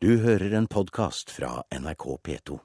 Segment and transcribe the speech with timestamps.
[0.00, 2.58] Du hører en podkast fra NRK P2.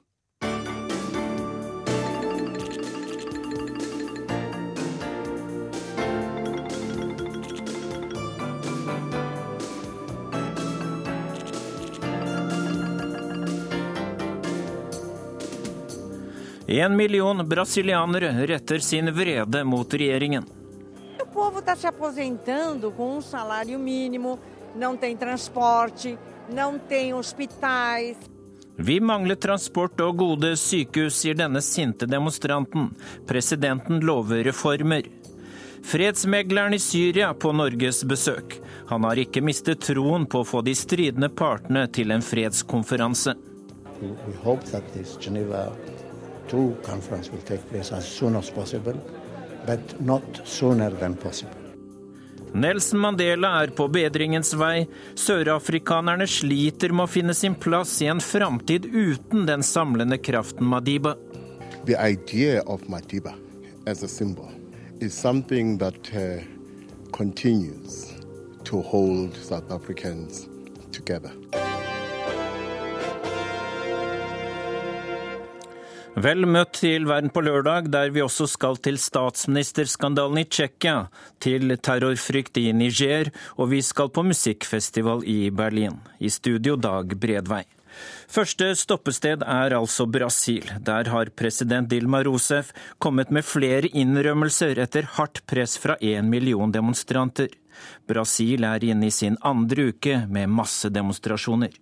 [16.66, 20.46] En million brasilianere retter sin vrede mot regjeringen.
[21.18, 24.38] O povo está se aposentando com um salário mínimo,
[24.76, 26.16] não tem transporte,
[26.48, 28.16] não tem hospitais.
[28.76, 32.88] Vi mangler transport og gode sykehus, sier denne sinte demonstranten.
[33.26, 35.06] Presidenten lover reformer.
[35.84, 38.58] Fredsmegleren i Syria på Norges besøk.
[38.88, 43.36] Han har ikke mistet troen på å få de stridende partene til en fredskonferanse.
[44.02, 45.68] We hope that this Geneva
[46.50, 48.98] 2 conference will take place as soon as possible,
[49.66, 51.63] but not sooner than possible.
[52.54, 54.86] Nelson Mandela er på bedringens vei.
[55.18, 61.16] Sørafrikanerne sliter med å finne sin plass i en framtid uten den samlende kraften Madiba.
[61.84, 63.34] The idea Madiba
[63.86, 64.48] as a symbol
[65.00, 66.42] is something that uh,
[67.12, 68.14] continues
[68.64, 70.48] to hold South Africans
[70.92, 71.32] together.
[76.14, 81.08] Vel møtt til Verden på lørdag, der vi også skal til statsministerskandalen i Tsjekkia,
[81.42, 85.98] til terrorfrykt i Niger, og vi skal på musikkfestival i Berlin.
[86.22, 87.64] I studio Dag Bredvei.
[88.30, 90.70] Første stoppested er altså Brasil.
[90.86, 92.70] Der har president Dilma Rousef
[93.02, 97.50] kommet med flere innrømmelser etter hardt press fra én million demonstranter.
[98.06, 101.74] Brasil er inne i sin andre uke med massedemonstrasjoner.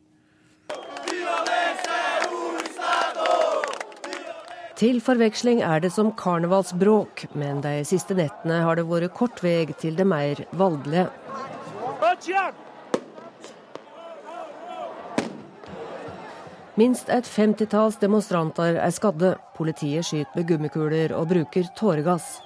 [4.82, 9.60] Til forveksling er det som karnevalsbråk, men de siste nettene har det vært kort vei
[9.78, 11.04] til det mer valdelige.
[16.74, 19.36] Minst et femtitalls demonstranter er skadde.
[19.54, 22.40] Politiet skyter med gummikuler og bruker tåregass.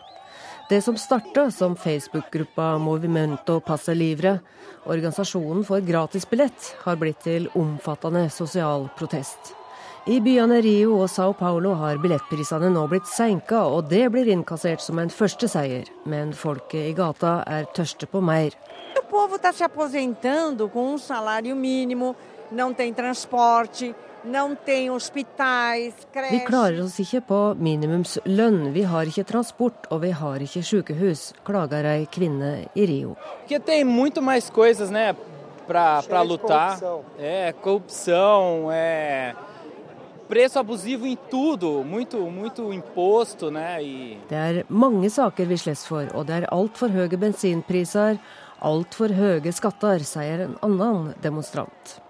[0.69, 4.43] Det som starta som Facebook-gruppa Movimento Passe Livre,
[4.85, 9.57] organisasjonen for gratisbillett, har blitt til omfattende sosial protest.
[10.07, 14.79] I byene Rio og Sao Paulo har billettprisene nå blitt senka, og det blir innkassert
[14.79, 15.89] som en første seier.
[16.07, 18.55] Men folket i gata er tørste på mer.
[18.95, 22.15] O povo está se aposentando com um salário mínimo,
[22.53, 25.95] não tem transporte, não tem hospitais,
[26.31, 31.33] Vi klarer oss ikke på minimumslønn, vi har ikke transport og vi har ikke sykehus,
[31.43, 33.17] klager ei kvinne i Rio.
[33.49, 35.17] Pra, pra muito mais coisas, né,
[35.67, 36.79] para lutar.
[37.19, 39.35] É, corrupção, é
[40.29, 45.87] preço abusivo em tudo, muito muito imposto, né, e Det er mange saker vi slåss
[45.87, 48.19] for, og det er altfor høye bensinpriser,
[48.61, 52.01] altfor høye skatter, sier en annen demonstrant.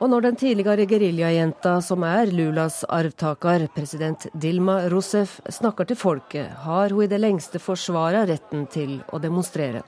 [0.00, 6.52] Og når den tidligere geriljajenta, som er Lulas arvtaker, president Dilma Rousef, snakker til folket,
[6.62, 9.82] har hun i det lengste forsvara retten til å demonstrere.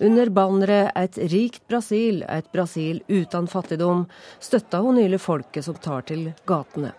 [0.00, 4.06] Under banneret 'Et rikt Brasil, et Brasil uten fattigdom'
[4.40, 6.92] støtta hun nylig folket som tar til gatene.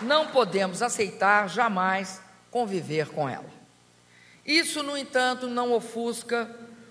[0.00, 3.50] Não podemos aceitar jamais conviver com ela.
[4.44, 6.48] Isso, no entanto, não ofusca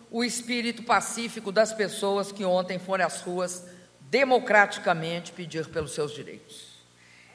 [0.09, 3.64] o espírito pacífico das pessoas que ontem foram às ruas
[4.00, 6.74] democraticamente pedir pelos seus direitos.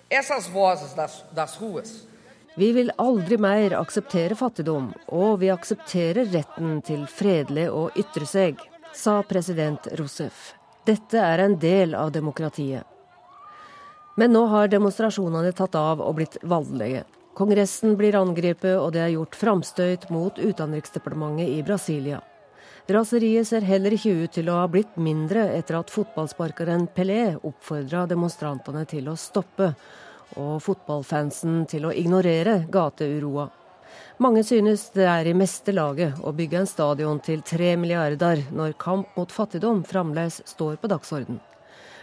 [0.09, 2.07] Essas vozes das, das ruas
[2.59, 8.59] Vi vil aldri mer akseptere fattigdom, og vi aksepterer retten til fredelig å ytre seg,
[8.91, 10.57] sa president Rousef.
[10.83, 12.83] Dette er en del av demokratiet.
[14.19, 17.05] Men nå har demonstrasjonene tatt av og blitt voldelige.
[17.39, 22.19] Kongressen blir angrepet, og det er gjort framstøyt mot utenriksdepartementet i Brasilia.
[22.91, 28.03] Raseriet ser heller ikke ut til å ha blitt mindre etter at fotballsparkeren Pelé oppfordra
[28.11, 29.77] demonstrantene til å stoppe,
[30.37, 33.49] og fotballfansen til å ignorere gateuroa.
[34.19, 38.75] Mange synes det er i meste laget å bygge en stadion til tre milliarder når
[38.83, 41.39] kamp mot fattigdom fremdeles står på dagsorden.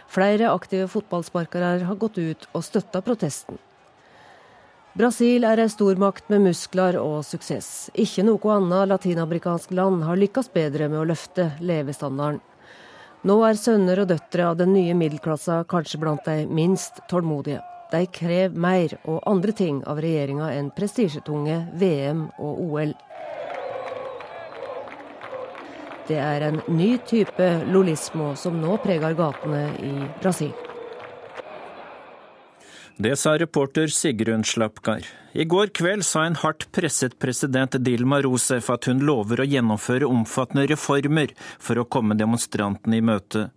[0.08, 3.60] Flere aktive fotballsparkere har gått ut og støtta protesten.
[4.96, 7.90] Brasil er en stormakt med muskler og suksess.
[7.92, 12.40] Ikke noe annet latinamerikansk land har lykkes bedre med å løfte levestandarden.
[13.26, 17.60] Nå er sønner og døtre av den nye middelklassa kanskje blant de minst tålmodige.
[17.92, 22.94] De krever mer og andre ting av regjeringa enn prestisjetunge VM og OL.
[26.06, 30.54] Det er en ny type lolismo som nå preger gatene i Brasil.
[32.96, 35.02] Det sa reporter Sigrun Slapkar.
[35.32, 40.08] I går kveld sa en hardt presset president Dilma Rousef at hun lover å gjennomføre
[40.08, 43.50] omfattende reformer for å komme demonstrantene i møte.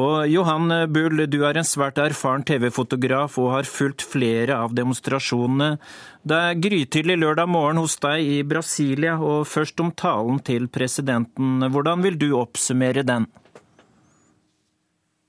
[0.00, 5.74] Og Johan Bull, du er en svært erfaren TV-fotograf og har fulgt flere av demonstrasjonene.
[6.24, 11.60] Det er grytidlig lørdag morgen hos deg i Brasilia, og først om talen til presidenten.
[11.68, 13.28] Hvordan vil du oppsummere den?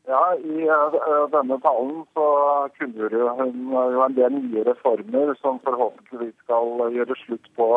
[0.09, 2.25] Ja, I uh, denne talen så
[2.79, 3.59] kunngjorde hun
[3.93, 7.67] jo en del nye reformer som forhåpentligvis skal gjøre slutt på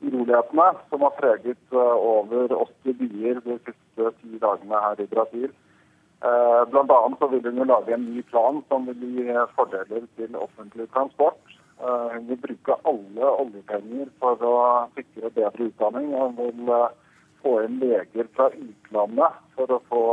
[0.00, 5.52] urolighetene som har preget over 80 byer de siste ti dagene her i Brasil.
[6.72, 10.36] Blant annet så vil hun jo lage en ny plan som vil gi fordeler til
[10.40, 11.56] offentlig transport.
[11.80, 14.58] Hun vil bruke alle oljepenger for å
[14.96, 16.12] sikre bedre utdanning.
[16.12, 16.76] Hun vil
[17.44, 20.06] få inn leger fra utlandet for å få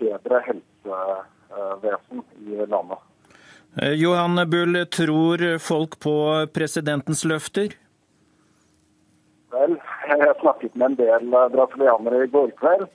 [0.00, 2.98] bedre helsevesen i landet.
[3.78, 7.76] Eh, Johan Bull, tror folk på presidentens løfter?
[9.50, 9.76] Vel,
[10.08, 12.88] jeg snakket med en del brasilianere i går kveld.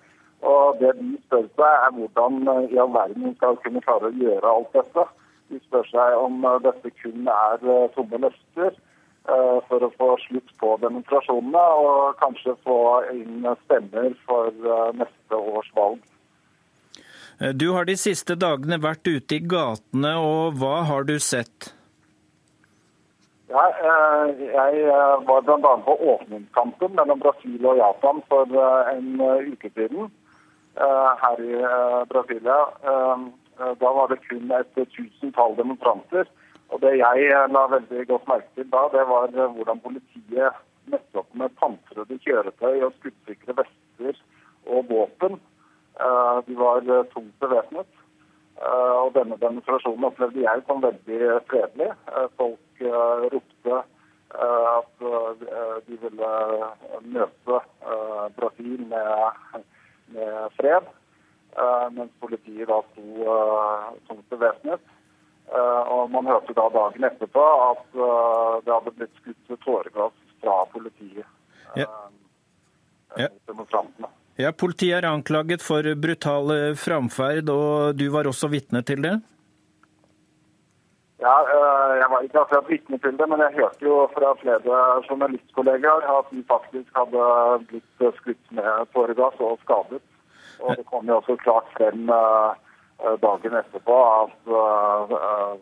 [0.46, 4.52] Og det de spør seg, er hvordan i all verden skal kunne klare å gjøre
[4.52, 5.06] alt dette.
[5.54, 10.52] De spør seg om dette kun er eh, tomme løfter eh, for å få slutt
[10.60, 12.80] på demonstrasjonene, og kanskje få
[13.14, 14.52] inn stemmer for
[15.00, 16.04] neste års valg.
[17.40, 21.72] Eh, du har de siste dagene vært ute i gatene, og hva har du sett?
[23.52, 25.74] Ja, eh, jeg eh, var bl.a.
[25.88, 28.56] på åpningskampen mellom Brasil og Japan for
[28.92, 29.20] en
[29.52, 30.12] uke siden
[30.76, 31.60] her i
[32.12, 32.56] Brasilia.
[33.80, 36.28] Da var det kun et tusentall demonstranter.
[36.68, 40.60] Og Det jeg la veldig godt merke til da, det var hvordan politiet
[40.92, 44.20] møtte opp med pansrede kjøretøy og skuddsikre vester
[44.68, 45.40] og våpen
[46.48, 47.88] de var eh, tungt bevæpnet.
[48.56, 51.20] Eh, og denne demonstrasjonen opplevde jeg som veldig
[51.50, 51.92] fredelig.
[52.40, 52.84] Folk
[53.34, 53.84] ropte
[54.36, 55.04] at
[55.88, 56.32] de ville
[57.08, 57.60] møte
[58.36, 59.62] Brasil med,
[60.12, 60.90] med fred,
[61.96, 63.38] mens politiet da sto
[64.10, 64.92] tungt bevæpnet.
[65.96, 67.96] Og man hørte da dagen etterpå at
[68.66, 71.24] det hadde blitt skutt tåregass fra politiet
[71.80, 71.88] ja.
[73.16, 73.32] ja.
[73.48, 74.12] demonstrantene.
[74.36, 79.16] Ja, Politiet er anklaget for brutal framferd, og du var også vitne til det?
[81.26, 84.80] Ja, eh, jeg var ikke akkurat vitne til det, men jeg hørte jo fra flere
[85.08, 87.28] journalistkollegaer at de faktisk hadde
[87.70, 90.04] blitt skutt med tåregass og skadet.
[90.60, 92.52] Og det kom jo også klart frem eh,
[93.24, 95.56] dagen etterpå at eh,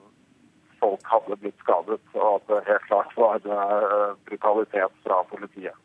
[0.82, 3.40] folk hadde blitt skadet, og at det helt klart var
[4.26, 5.83] brutalitet fra politiet.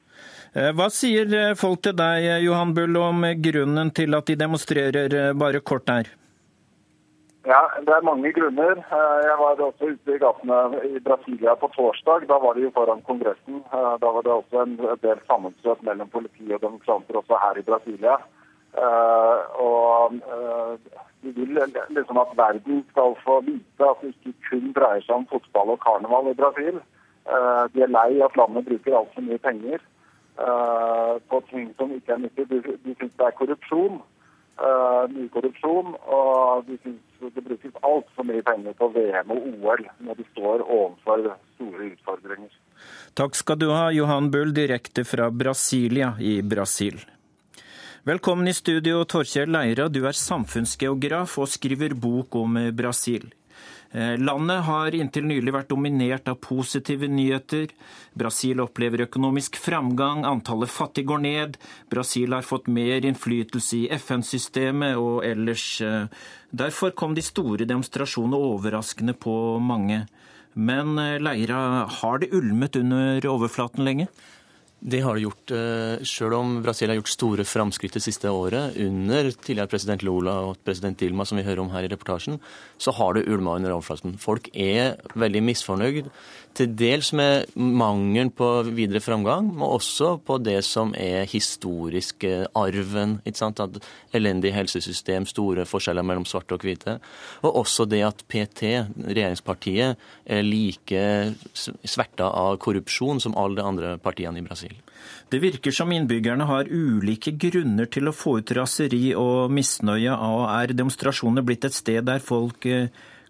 [0.56, 4.36] Eh, hva sier eh, folk til deg, eh, Johan Bull, om grunnen til at de
[4.40, 6.08] demonstrerer bare kort der?
[7.48, 8.76] Ja, Det er mange grunner.
[9.24, 12.26] Jeg var også ute i gatene i Brasilia på torsdag.
[12.28, 13.62] Da var de jo foran Kongressen.
[13.72, 18.18] Da var det også en del sammenstøt mellom politi og demonstranter også her i Brasilia.
[19.64, 20.18] Og
[21.22, 21.56] de vil
[21.88, 25.80] liksom at verden skal få vite at det ikke kun dreier seg om fotball og
[25.80, 26.82] karneval i Brasil.
[27.72, 29.80] De er lei at landet bruker altfor mye penger
[30.38, 32.46] på ting som ikke er nyttig.
[32.50, 33.98] De, de syns det er korrupsjon.
[34.58, 35.92] Uh, mye korrupsjon.
[36.14, 40.62] Og de syns det brukes altfor mye penger på VM og OL når de står
[40.62, 41.26] overfor
[41.56, 42.56] store utfordringer.
[43.18, 47.00] Takk skal du ha, Johan Bull, direkte fra Brasilia i Brasil.
[48.06, 49.88] Velkommen i studio, Torkjell Leira.
[49.90, 53.26] Du er samfunnsgeograf og skriver bok om Brasil.
[53.90, 57.70] Eh, landet har inntil nylig vært dominert av positive nyheter.
[58.18, 61.56] Brasil opplever økonomisk framgang, antallet fattige går ned.
[61.88, 65.80] Brasil har fått mer innflytelse i FN-systemet og ellers.
[65.80, 66.04] Eh,
[66.52, 70.04] derfor kom de store demonstrasjonene overraskende på mange.
[70.52, 74.08] Men eh, Leira, har det ulmet under overflaten lenge?
[74.80, 75.52] Det har det gjort.
[76.06, 80.60] Selv om Brasil har gjort store framskritt det siste året, under tidligere president Lula og
[80.64, 82.38] president Dilma, som vi hører om her i reportasjen,
[82.78, 84.14] så har det ulma under overflaten.
[84.22, 86.12] Folk er veldig misfornøyd
[86.58, 92.24] til dels med mangelen på videre framgang, men også på det som er historisk
[92.58, 93.18] arven.
[93.24, 93.60] ikke sant?
[93.60, 93.78] At
[94.14, 96.98] elendig helsesystem, store forskjeller mellom svarte og hvite.
[97.42, 98.74] Og også det at PT,
[99.06, 104.67] regjeringspartiet, er like sverta av korrupsjon som alle de andre partiene i Brasil.
[105.28, 110.46] Det virker som innbyggerne har ulike grunner til å få ut raseri og misnøye, og
[110.48, 112.64] er demonstrasjoner blitt et sted der folk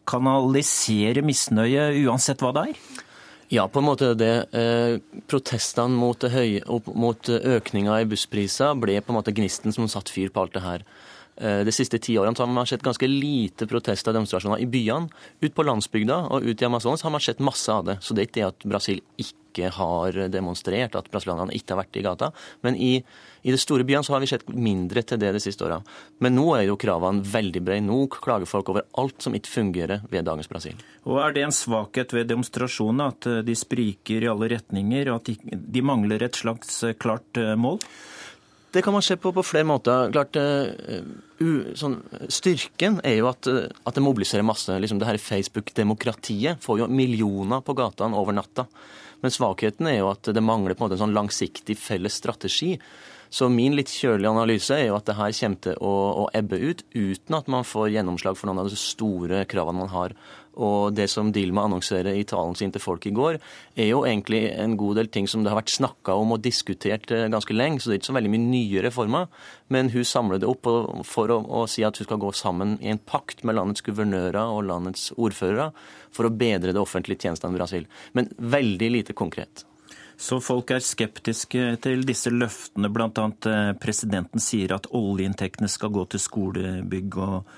[0.08, 2.80] kanaliserer misnøye uansett hva det er?
[3.48, 4.32] Ja, på en måte det.
[4.52, 6.24] Eh, protestene mot,
[6.92, 10.64] mot økninga i busspriser ble på en måte gnisten som satte fyr på alt det
[10.64, 10.84] her.
[11.40, 15.10] Eh, de siste ti årene har man sett ganske lite protester og demonstrasjoner i byene.
[15.40, 17.98] Ut på landsbygda og ut i Amazonas har man sett masse av det.
[18.02, 21.98] Så det er ikke det at Brasil ikke har demonstrert, at brasilianerne ikke har vært
[21.98, 22.28] i gata.
[22.66, 22.98] Men i,
[23.42, 25.78] i de store byene så har vi sett mindre til det de siste åra.
[26.22, 27.86] Men nå er jo kravene veldig brede.
[27.86, 30.78] Nå klager folk over alt som ikke fungerer ved dagens Brasil.
[31.06, 35.50] Og Er det en svakhet ved demonstrasjonene at de spriker i alle retninger, og at
[35.54, 37.78] de, mangler et slags klart mål?
[38.78, 40.12] Det kan man se på på flere måter.
[40.14, 41.96] Klart, uh, sånn,
[42.30, 44.70] styrken er jo at, uh, at det mobiliserer masse.
[44.70, 48.68] Liksom, det her Facebook-demokratiet får jo millioner på gatene over natta.
[49.18, 52.76] Men svakheten er jo at det mangler på en måte en sånn langsiktig felles strategi.
[53.30, 55.94] Så min litt kjølige analyse er jo at det her kommer til å,
[56.24, 59.92] å ebbe ut uten at man får gjennomslag for noen av de store kravene man
[59.92, 60.14] har.
[60.58, 63.38] Og det som Dilma annonserer i talen sin til folk i går,
[63.78, 67.12] er jo egentlig en god del ting som det har vært snakka om og diskutert
[67.14, 67.78] eh, ganske lenge.
[67.78, 69.30] Så det er ikke så veldig mye nye reformer.
[69.70, 70.66] Men hun samler det opp
[71.06, 74.50] for å, å si at hun skal gå sammen i en pakt med landets guvernører
[74.50, 75.70] og landets ordførere
[76.10, 77.88] for å bedre det offentlige tjenestene i Brasil.
[78.18, 79.67] Men veldig lite konkret.
[80.18, 82.90] Så folk er skeptiske til disse løftene.
[82.90, 83.06] Bl.a.
[83.06, 87.52] Eh, presidenten sier at oljeinntektene skal gå til skolebygg og,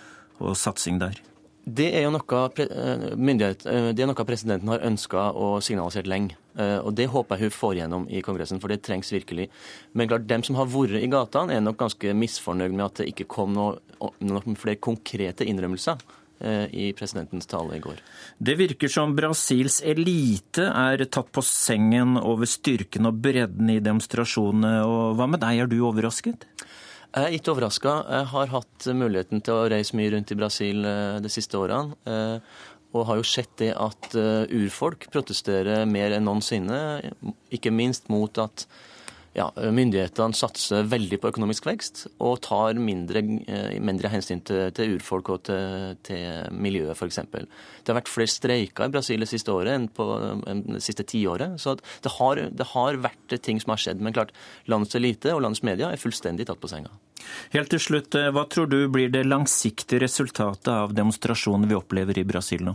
[0.44, 1.16] og satsing der.
[1.64, 2.68] Det er jo noe, eh,
[3.08, 6.36] eh, det er noe presidenten har ønska og signalisert lenge.
[6.60, 9.46] Og Det håper jeg hun får gjennom i Kongressen, for det trengs virkelig.
[9.94, 13.06] Men klart, dem som har vært i gatene, er nok ganske misfornøyd med at det
[13.14, 13.78] ikke kom noen
[14.20, 16.02] noe flere konkrete innrømmelser.
[16.40, 17.98] Eh, i presidentens tale i går.
[18.38, 24.78] Det virker som Brasils elite er tatt på sengen over styrken og bredden i demonstrasjonene.
[24.88, 26.46] Og hva med deg, er du overrasket?
[27.10, 27.92] Jeg er ikke overraska.
[28.08, 31.98] Jeg har hatt muligheten til å reise mye rundt i Brasil eh, de siste årene.
[32.08, 32.64] Eh,
[32.96, 36.80] og har jo sett det at urfolk protesterer mer enn noensinne.
[37.54, 38.64] Ikke minst mot at
[39.36, 44.96] ja, myndighetene satser veldig på økonomisk vekst og tar mindre, eh, mindre hensyn til, til,
[44.96, 47.20] urfolk og til, til miljøet, f.eks.
[47.30, 50.06] Det har vært flere streiker i Brasil det siste året enn på
[50.50, 51.54] det siste tiåret.
[51.62, 54.02] Så det har, det har vært ting som har skjedd.
[54.02, 54.34] Men klart,
[54.66, 56.90] landets elite og landets media er fullstendig tatt på senga.
[57.54, 62.18] Helt til slutt, eh, hva tror du blir det langsiktige resultatet av demonstrasjonene vi opplever
[62.18, 62.74] i Brasil nå?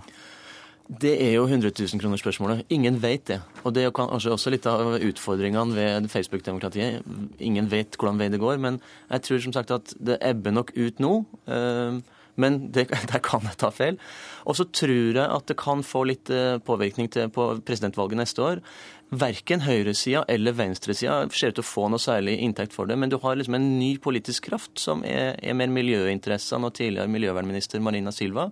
[0.86, 2.68] Det er jo 100 000-kronersspørsmålet.
[2.70, 3.40] Ingen vet det.
[3.66, 7.02] Og det er kanskje også litt av utfordringene ved Facebook-demokratiet.
[7.42, 8.60] Ingen vet hvordan vei det går.
[8.62, 8.78] Men
[9.10, 11.16] jeg tror som sagt at det ebber nok ut nå.
[11.50, 11.98] Eh,
[12.36, 13.98] men det, der kan jeg ta feil.
[14.46, 18.46] Og så tror jeg at det kan få litt eh, påvirkning til, på presidentvalget neste
[18.46, 18.62] år.
[19.10, 23.00] Verken høyresida eller venstresida ser ut til å få noe særlig inntekt for det.
[23.02, 27.10] Men du har liksom en ny politisk kraft som er, er mer miljøinteressene og tidligere
[27.10, 28.52] miljøvernminister Marina Silva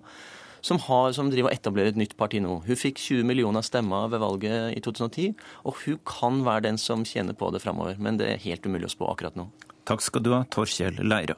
[0.64, 2.56] som, har, som driver og etablerer et nytt parti nå.
[2.64, 5.34] Hun fikk 20 millioner stemmer ved valget i 2010,
[5.68, 8.00] og hun kan være den som tjener på det framover.
[8.00, 9.50] Men det er helt umulig å spå akkurat nå.
[9.84, 11.36] Takk skal du ha, Torkjell Leira.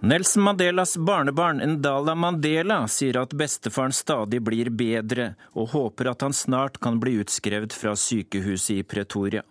[0.00, 6.32] Nelson Mandelas barnebarn Ndala Mandela sier at bestefaren stadig blir bedre, og håper at han
[6.32, 9.42] snart kan bli utskrevet fra sykehuset i Pretoria.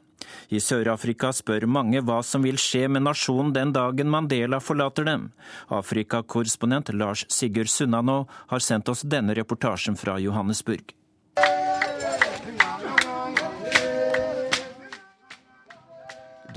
[0.50, 5.30] I Sør-Afrika spør mange hva som vil skje med nasjonen den dagen Mandela forlater dem.
[5.74, 10.94] Afrikakorrespondent Lars Sigurd Sunnanå har sendt oss denne reportasjen fra Johannesburg.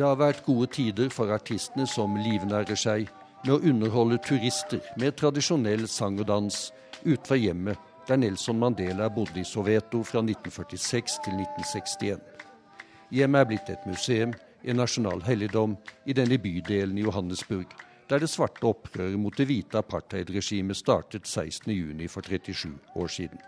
[0.01, 3.11] Det har vært gode tider for artistene som livnærer seg
[3.45, 6.61] med å underholde turister med tradisjonell sang og dans
[7.03, 12.40] utenfor hjemmet der Nelson Mandela bodde i Soveto fra 1946 til 1961.
[13.11, 15.77] Hjemmet er blitt et museum, en nasjonal helligdom,
[16.07, 17.73] i denne bydelen i Johannesburg,
[18.11, 23.41] der det svarte opprøret mot det hvite apartheidregimet startet 16.6 for 37 år siden.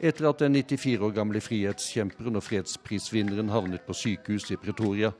[0.00, 5.10] Etter at den 94 år gamle frihetskjemperen og fredsprisvinneren havnet på sykehus i Pretoria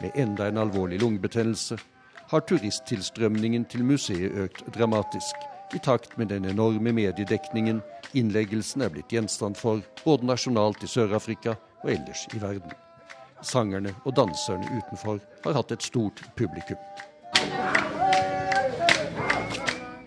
[0.00, 1.78] med enda en alvorlig lungebetennelse,
[2.26, 5.36] har turisttilstrømningen til museet økt dramatisk,
[5.74, 7.80] i takt med den enorme mediedekningen
[8.14, 12.74] innleggelsen er blitt gjenstand for, både nasjonalt i Sør-Afrika og ellers i verden.
[13.46, 16.80] Sangerne og danserne utenfor har hatt et stort publikum.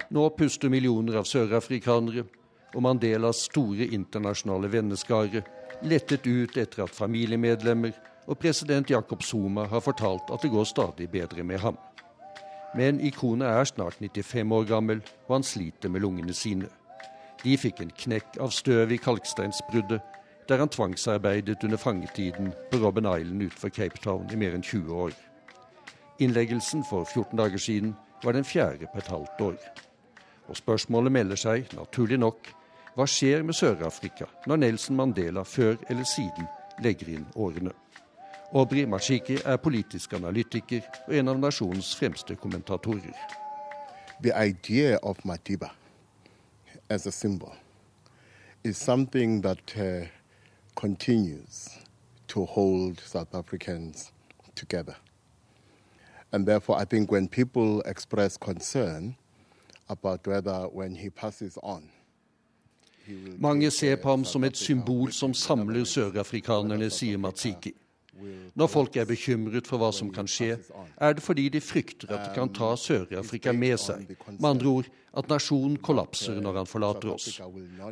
[0.10, 2.26] Nå puster millioner av sørafrikanere
[2.74, 5.44] og Mandelas store internasjonale venneskare
[5.86, 7.94] lettet ut etter at familiemedlemmer
[8.30, 11.78] og president Jacob Zuma har fortalt at det går stadig bedre med ham.
[12.78, 16.70] Men ikonet er snart 95 år gammel, og han sliter med lungene sine.
[17.42, 20.19] De fikk en knekk av støv i kalksteinsbruddet
[20.50, 24.96] der han tvangsarbeidet under fangetiden på Robben Island utenfor Cape Town i mer enn 20
[24.96, 25.12] år.
[26.20, 29.60] Innleggelsen for 14 dager siden var den fjerde på et halvt år.
[30.48, 32.50] Og spørsmålet melder seg, naturlig nok,
[32.96, 36.50] hva skjer med Sør-Afrika når Nelson Mandela før eller siden
[36.84, 37.72] legger inn årene?
[38.50, 43.14] Aubrey Machiki er politisk analytiker og en av nasjonens fremste kommentatorer.
[44.22, 45.70] The idea of Madiba
[46.90, 47.54] as symbol
[48.64, 50.08] is something that uh,
[50.80, 51.70] continues
[52.28, 54.14] to hold South Africans
[54.56, 54.96] together.
[56.32, 59.16] And therefore, I think when people express concern
[59.90, 61.90] about whether when he passes on,
[63.40, 67.74] Mange ser på ham som et symbol som samler sørafrikanerne, sier Matsiki.
[68.56, 70.58] Når folk er bekymret for hva som kan skje,
[70.98, 74.10] er det fordi de frykter at de kan ta Sør-Afrika med seg.
[74.38, 77.40] Med andre ord at nasjonen kollapser når han forlater oss.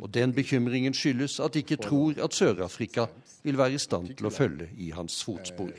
[0.00, 3.08] Og Den bekymringen skyldes at de ikke tror at Sør-Afrika
[3.42, 5.72] vil være i stand til å følge i hans fotspor.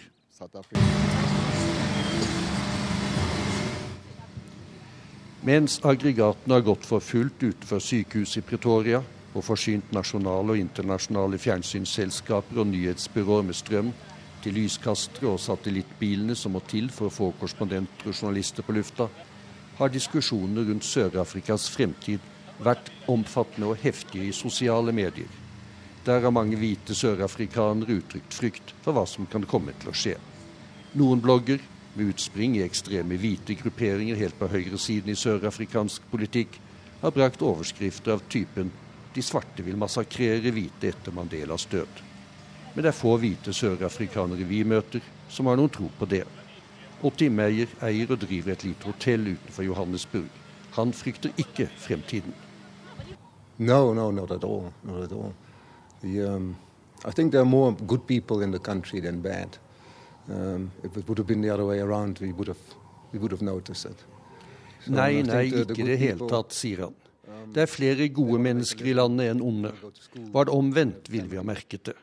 [5.47, 11.39] Mens aggregatene har gått for fullt utenfor sykehuset i Pretoria og forsynt nasjonale og internasjonale
[11.39, 13.91] fjernsynsselskaper og nyhetsbyråer med strøm,
[14.43, 19.09] til lyskastere og satellittbilene som må til for å få korrespondenter og journalister på lufta,
[19.79, 22.23] har diskusjonene rundt Sør-Afrikas fremtid
[22.59, 25.29] vært omfattende og heftige i sosiale medier.
[26.05, 30.15] Der har mange hvite sørafrikanere uttrykt frykt for hva som kan komme til å skje.
[30.99, 31.61] Noen blogger,
[31.95, 36.59] med utspring i ekstreme hvite grupperinger helt på høyresiden i sørafrikansk politikk,
[37.01, 38.71] har brakt overskrifter av typen
[39.13, 42.08] 'De svarte vil massakrere hvite etter Mandelas død'.
[42.73, 46.25] Men det er få hvite sørafrikanere vi møter, som har noen tro på det.
[47.05, 50.29] Otti Meyer eier og driver et lite hotell utenfor Johannesburg.
[50.75, 52.33] Han frykter ikke fremtiden.
[53.57, 54.71] No, no, not at all.
[54.83, 55.33] Not at all.
[56.01, 56.55] The, um,
[57.05, 59.57] I think there are more good people in the country than bad.
[60.29, 62.61] Um, if it would have been the other way around, we would have,
[63.11, 64.05] we would have noticed it.
[64.85, 66.95] So nei, nei, ikke i det hele tatt, sier han.
[67.53, 69.71] Det er flere gode mennesker i landet enn onde.
[70.31, 71.95] Var det omvendt, ville vi ha merket det.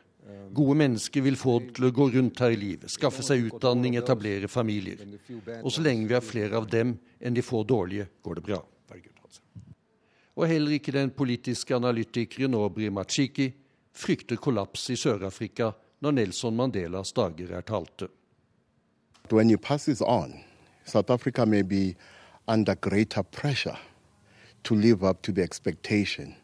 [0.53, 4.49] Gode mennesker vil få til å gå rundt her i livet, skaffe seg utdanning, etablere
[4.51, 5.01] familier.
[5.63, 8.61] Og så lenge vi har flere av dem enn de få dårlige, går det bra.
[10.37, 13.49] Og heller ikke den politiske analytikeren Obri Machiki
[13.97, 15.71] frykter kollaps i Sør-Afrika
[16.05, 18.11] når Nelson Mandelas dager er talte.
[19.31, 20.43] When you pass this on,
[20.85, 21.63] South Africa may
[22.47, 23.77] under greater pressure
[24.63, 26.35] to live up to the expectation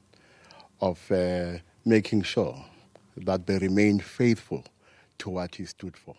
[0.82, 2.73] of uh, making sure
[3.18, 4.64] that they remain faithful
[5.18, 6.16] to what he stood for.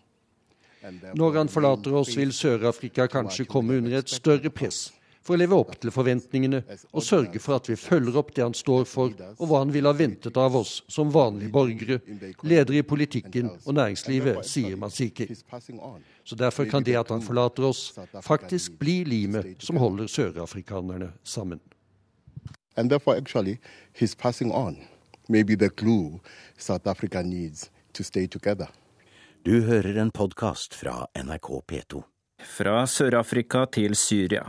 [1.15, 4.91] Når han forlater oss, vil Sør-Afrika kanskje komme under et større press
[5.25, 6.59] for å leve opp til forventningene
[6.91, 9.89] og sørge for at vi følger opp det han står for, og hva han ville
[9.89, 11.97] ha ventet av oss som vanlige borgere,
[12.45, 15.31] ledere i politikken og næringslivet, sier Masiki.
[16.23, 17.87] Så derfor kan det at han forlater oss,
[18.21, 21.61] faktisk bli limet som holder sørafrikanerne sammen.
[22.77, 23.57] And therefore, actually,
[23.93, 24.77] he's passing on
[25.29, 26.19] maybe the glue
[26.57, 28.67] South Africa needs to stay together.
[29.45, 32.03] Du hører en podkast fra NRK P2.
[32.57, 34.45] Fra Sør-Afrika til Syria.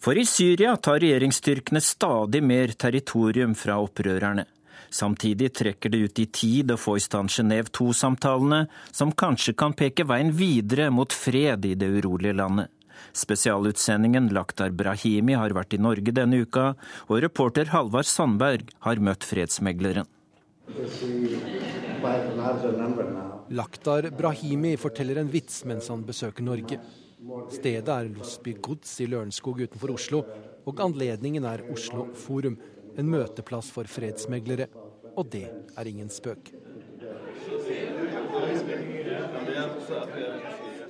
[0.00, 4.44] For i Syria tar regjeringsstyrkene stadig mer territorium fra opprørerne.
[4.94, 9.74] Samtidig trekker det ut i tid å få i stand Genéve 2-samtalene, som kanskje kan
[9.74, 12.73] peke veien videre mot fred i det urolige landet.
[13.16, 16.72] Spesialutsendingen Laktar Brahimi har vært i Norge denne uka,
[17.08, 20.08] og reporter Halvard Sandberg har møtt fredsmegleren.
[23.54, 26.80] Laktar Brahimi forteller en vits mens han besøker Norge.
[27.52, 30.24] Stedet er Losby Gods i Lørenskog utenfor Oslo,
[30.64, 32.58] og anledningen er Oslo Forum,
[32.96, 34.68] en møteplass for fredsmeglere.
[35.16, 36.52] Og det er ingen spøk.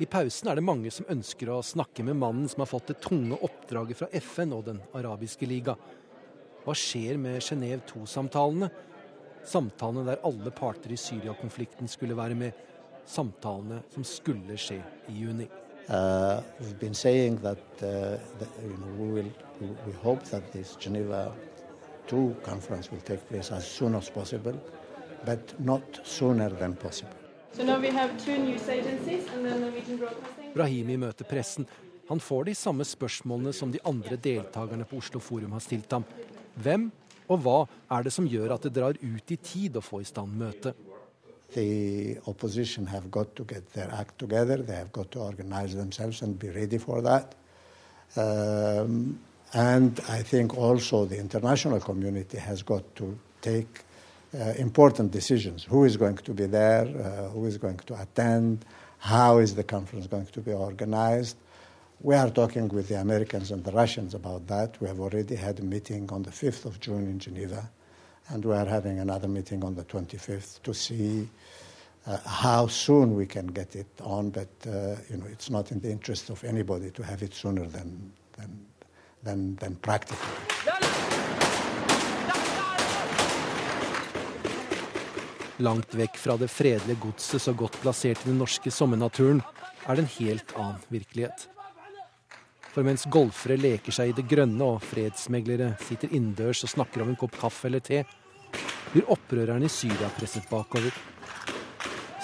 [0.03, 2.97] I pausen er det mange som ønsker å snakke med mannen som har fått det
[3.05, 5.77] tunge oppdraget fra FN og Den arabiske liga.
[6.65, 8.71] Hva skjer med Genéve 2-samtalene?
[9.47, 12.59] Samtalene der alle parter i Syria-konflikten skulle være med.
[13.07, 14.81] Samtalene som skulle skje
[15.13, 15.47] i juni.
[15.87, 19.33] Uh, we've been saying that, uh, that you know, we, will,
[19.87, 21.31] we hope that this Geneva
[22.09, 24.59] 2 conference will take place as soon as possible,
[25.25, 27.24] but not sooner than possible.
[30.55, 31.67] Brahimi møter pressen.
[32.09, 36.05] Han får de samme spørsmålene som de andre deltakerne på Oslo Forum har stilt ham.
[36.61, 36.91] Hvem
[37.31, 37.61] og hva
[37.97, 40.75] er det som gjør at det drar ut i tid å få i stand møtet?
[41.55, 44.59] The opposition have got to get their act together.
[44.59, 47.37] They have got to organize themselves and be ready for that.
[48.17, 49.21] Um,
[49.55, 53.85] and I think also the international community has got to take
[54.57, 55.65] important decisions.
[55.65, 56.83] Who is going to be there?
[56.83, 58.65] Uh, who is going to attend?
[58.99, 61.37] How is the conference going to be organized?
[62.01, 64.81] We are talking with the Americans and the Russians about that.
[64.81, 67.71] We have already had a meeting on the 5th of June in Geneva,
[68.29, 71.29] and we are having another meeting on the 25th to see
[72.07, 75.81] uh, how soon we can get it on, but uh, you know, it's not in
[75.81, 78.67] the interest of anybody to have it sooner than, than,
[79.23, 80.27] than, than practical.
[85.63, 89.43] Langt vekk fra det fredelige godset så godt plassert i den norske sommernaturen,
[89.87, 91.47] er det en helt annen virkelighet.
[92.75, 97.13] For mens golfere leker seg i det grønne og fredsmeglere sitter innendørs og snakker om
[97.13, 98.03] en kopp kaffe eller te,
[98.91, 100.91] blir opprørerne i Syria presset bakover.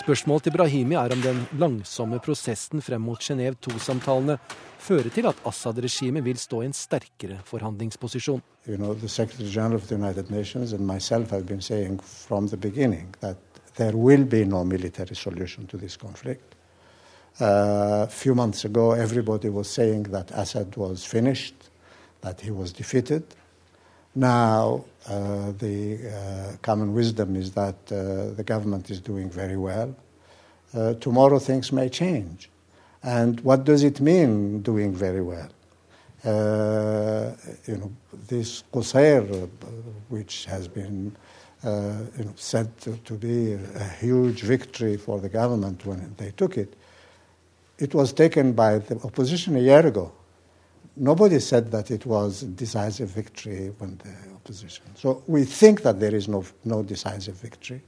[0.00, 4.38] Spørsmålet til Brahimi er om den langsomme prosessen frem mot Genéve 2-samtalene
[4.80, 8.40] fører til at Assad-regimet vil stå i en sterkere forhandlingsposisjon.
[8.66, 8.94] You know,
[13.76, 16.56] there will be no military solution to this conflict.
[17.40, 21.54] Uh, a few months ago, everybody was saying that Assad was finished,
[22.22, 23.22] that he was defeated.
[24.14, 29.94] Now, uh, the uh, common wisdom is that uh, the government is doing very well.
[30.74, 32.50] Uh, tomorrow, things may change.
[33.02, 35.48] And what does it mean, doing very well?
[36.24, 37.34] Uh,
[37.66, 37.92] you know,
[38.28, 39.48] this Qusair,
[40.08, 41.16] which has been
[41.62, 46.74] you know, said to be a huge victory for the government when they took it,
[47.78, 50.12] it was taken by the opposition a year ago.
[50.99, 54.85] Nobody said that it was a decisive victory when the opposition.
[54.95, 57.81] So we think that there is no, no decisive victory,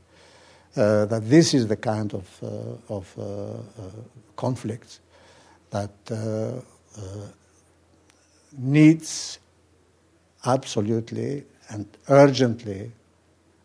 [0.76, 3.92] uh, that this is the kind of, uh, of uh, uh
[4.36, 5.00] conflict
[5.72, 7.28] that uh, uh,
[8.58, 9.40] needs
[10.46, 12.92] absolutely and urgently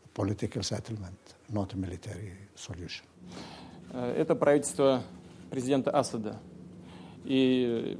[0.05, 1.19] a political settlement,
[1.51, 3.05] not a military solution.
[3.93, 5.03] Это правительство
[5.51, 6.39] президента Асада.
[7.25, 7.99] И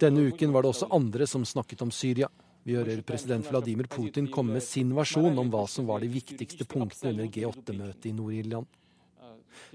[0.00, 2.28] Denne uken var det også andre som snakket om Syria.
[2.62, 6.64] Vi hører president Vladimir Putin komme med sin versjon om hva som var de viktigste
[6.64, 8.66] punktene under G8-møtet i Nord-Irland.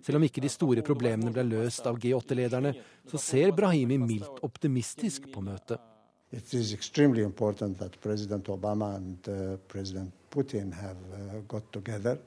[0.02, 2.74] Selv om ikke de store problemene ble løst av G8-lederne,
[3.12, 5.82] så ser Brahimi mildt optimistisk på møtet.
[6.32, 12.18] It is extremely important that President Obama and uh, President Putin have uh, got together.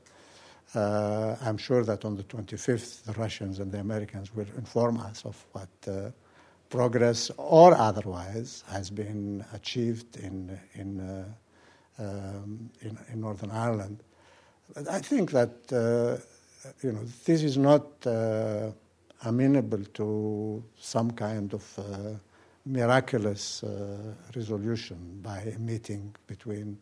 [0.74, 5.24] Uh, I'm sure that on the 25th, the Russians and the Americans will inform us
[5.24, 6.10] of what uh,
[6.68, 11.24] progress or otherwise has been achieved in, in, uh,
[11.98, 14.04] um, in, in, Northern Ireland.
[14.72, 16.22] But I think that uh,
[16.82, 18.70] you know, this is not uh,
[19.24, 21.82] amenable to some kind of uh,
[22.64, 23.64] miraculous
[24.36, 26.78] resolution by a meeting between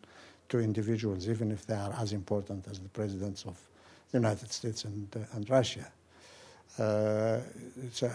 [0.51, 3.57] two individuals, even if they are as important as the presidents of
[4.11, 5.87] the United States and, uh, and Russia.
[6.79, 7.41] Uh,
[7.87, 8.13] it's a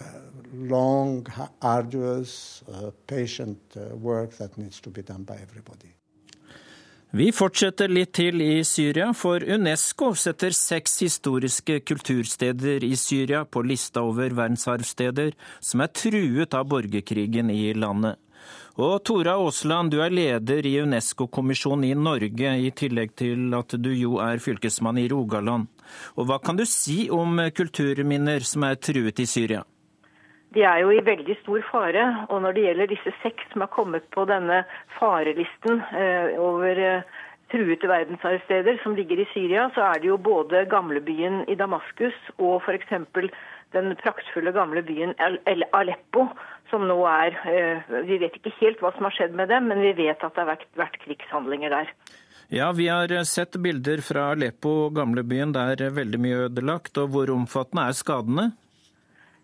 [0.54, 1.26] long,
[1.60, 5.94] arduous, uh, patient uh, work that needs to be done by everybody.
[7.14, 13.62] Vi fortsetter litt til i Syria, for Unesco setter seks historiske kultursteder i Syria på
[13.62, 18.18] lista over verdensarvsteder som er truet av borgerkrigen i landet.
[18.74, 23.92] Og Tora Aasland, du er leder i Unesco-kommisjonen i Norge, i tillegg til at du
[23.94, 25.68] jo er fylkesmann i Rogaland.
[26.18, 29.62] Og Hva kan du si om kulturminner som er truet i Syria?
[30.58, 32.02] De er jo i veldig stor fare.
[32.34, 34.64] Og når det gjelder disse seks som har kommet på denne
[34.98, 37.06] farelisten eh, over eh,
[37.54, 42.62] truede verdensarvsteder som ligger i Syria, så er det jo både gamlebyen i Damaskus og
[42.66, 42.90] f.eks.
[43.74, 45.14] den praktfulle gamle byen
[45.76, 46.28] Aleppo,
[46.70, 49.82] som nå er eh, Vi vet ikke helt hva som har skjedd med dem, men
[49.84, 51.92] vi vet at det har vært, vært krigshandlinger der.
[52.52, 56.96] Ja, vi har sett bilder fra Aleppo, gamlebyen, der veldig mye ødelagt.
[57.00, 58.50] Og hvor omfattende er skadene?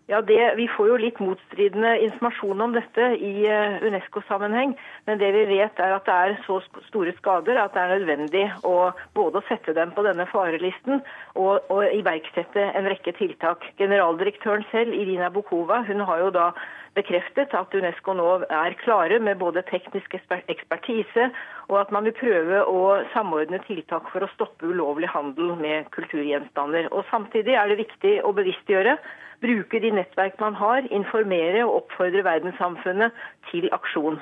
[0.09, 4.73] Ja, det, Vi får jo litt motstridende informasjon om dette i eh, Unesco-sammenheng.
[5.05, 6.57] Men det vi vet er at det er så
[6.89, 10.99] store skader at det er nødvendig å både å sette dem på denne farelisten
[11.35, 13.63] og, og iverksette en rekke tiltak.
[13.79, 16.51] Generaldirektøren selv, Irina Bukova, hun har jo da
[16.97, 21.29] bekreftet at Unesco nå er klare med både teknisk ekspertise,
[21.69, 22.81] og at man vil prøve å
[23.13, 26.91] samordne tiltak for å stoppe ulovlig handel med kulturgjenstander.
[26.91, 28.97] Og Samtidig er det viktig å bevisstgjøre,
[29.41, 34.21] bruke de nettverk man har, informere og oppfordre verdenssamfunnet til aksjon.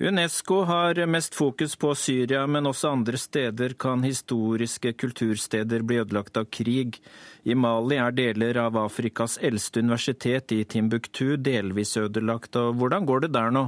[0.00, 6.40] Unesco har mest fokus på Syria, men også andre steder kan historiske kultursteder bli ødelagt
[6.40, 6.96] av krig.
[7.44, 12.56] I Mali er deler av Afrikas eldste universitet i Timbuktu delvis ødelagt.
[12.56, 13.66] og Hvordan går det der nå?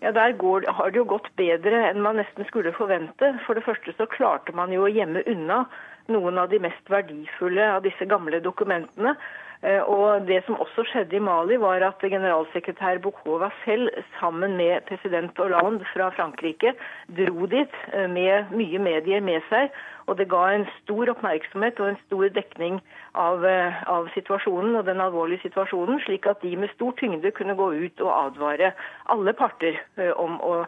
[0.00, 3.34] Ja, Der går, har det jo gått bedre enn man nesten skulle forvente.
[3.44, 5.66] For det første så klarte man jo å gjemme unna
[6.08, 9.12] noen av de mest verdifulle av disse gamle dokumentene.
[9.62, 14.86] Eh, og Det som også skjedde i Mali, var at generalsekretær Bokova selv, sammen med
[14.88, 16.72] president Hollande fra Frankrike,
[17.18, 19.68] dro dit eh, med mye medier med seg.
[20.08, 22.80] Og Det ga en stor oppmerksomhet og en stor dekning
[23.14, 27.56] av, eh, av situasjonen og den alvorlige situasjonen, slik at de med stor tyngde kunne
[27.56, 28.72] gå ut og advare
[29.12, 29.76] alle parter
[30.16, 30.64] om å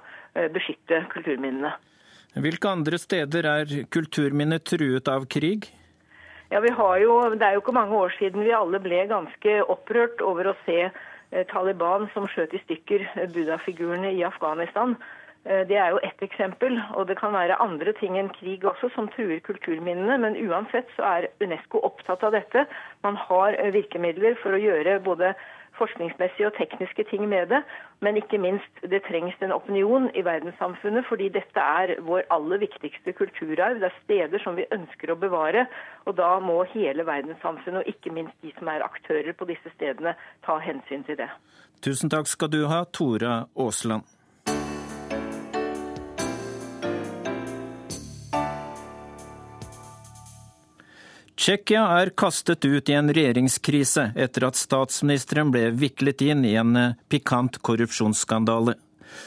[0.53, 1.75] beskytte kulturminnene.
[2.41, 5.69] Hvilke andre steder er kulturminner truet av krig?
[6.53, 6.61] Ja,
[6.99, 10.59] jo, Det er jo ikke mange år siden vi alle ble ganske opprørt over å
[10.67, 14.93] se eh, Taliban som skjøt i stykker eh, Buddha-figurene i Afghanistan.
[15.47, 18.93] Eh, det er jo ett eksempel, og det kan være andre ting enn krig også
[18.93, 20.19] som truer kulturminnene.
[20.21, 22.67] Men uansett så er Unesco opptatt av dette.
[23.01, 25.33] Man har virkemidler for å gjøre både
[25.79, 27.63] forskningsmessige og tekniske ting med det.
[28.01, 33.13] Men ikke minst, det trengs en opinion i verdenssamfunnet, fordi dette er vår aller viktigste
[33.13, 33.81] kulturarv.
[33.81, 35.67] Det er steder som vi ønsker å bevare.
[36.07, 40.17] Og da må hele verdenssamfunnet, og ikke minst de som er aktører på disse stedene,
[40.47, 41.31] ta hensyn til det.
[41.83, 44.07] Tusen takk skal du ha, Tora Aasland.
[51.43, 56.77] Tsjekkia er kastet ut i en regjeringskrise etter at statsministeren ble viklet inn i en
[56.79, 58.77] eh, pikant korrupsjonsskandale.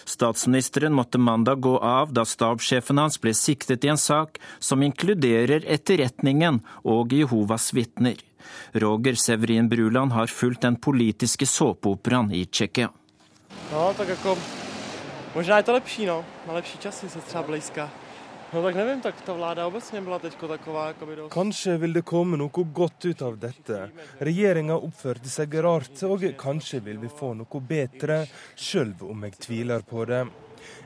[0.07, 5.67] Statsministeren måtte mandag gå av da stabssjefen hans ble siktet i en sak som inkluderer
[5.75, 8.23] etterretningen og Jehovas vitner.
[8.71, 12.93] Roger Severin Bruland har fulgt den politiske såpeoperaen i Tsjekkia.
[13.73, 14.37] No, tak jako,
[15.35, 16.23] možná je to lepší, no.
[16.47, 16.77] Na lepší.
[18.55, 21.33] No, tak nevím, tak ta vláda obecně byla teďko taková jakoby dost...
[21.33, 23.89] Kanskje vil det komme noe godt ut av dette.
[24.23, 28.21] Regjeringa oppførte seg rart, og kanskje vil vi få noe bedre,
[28.55, 30.21] sjøl om jeg tviler på det.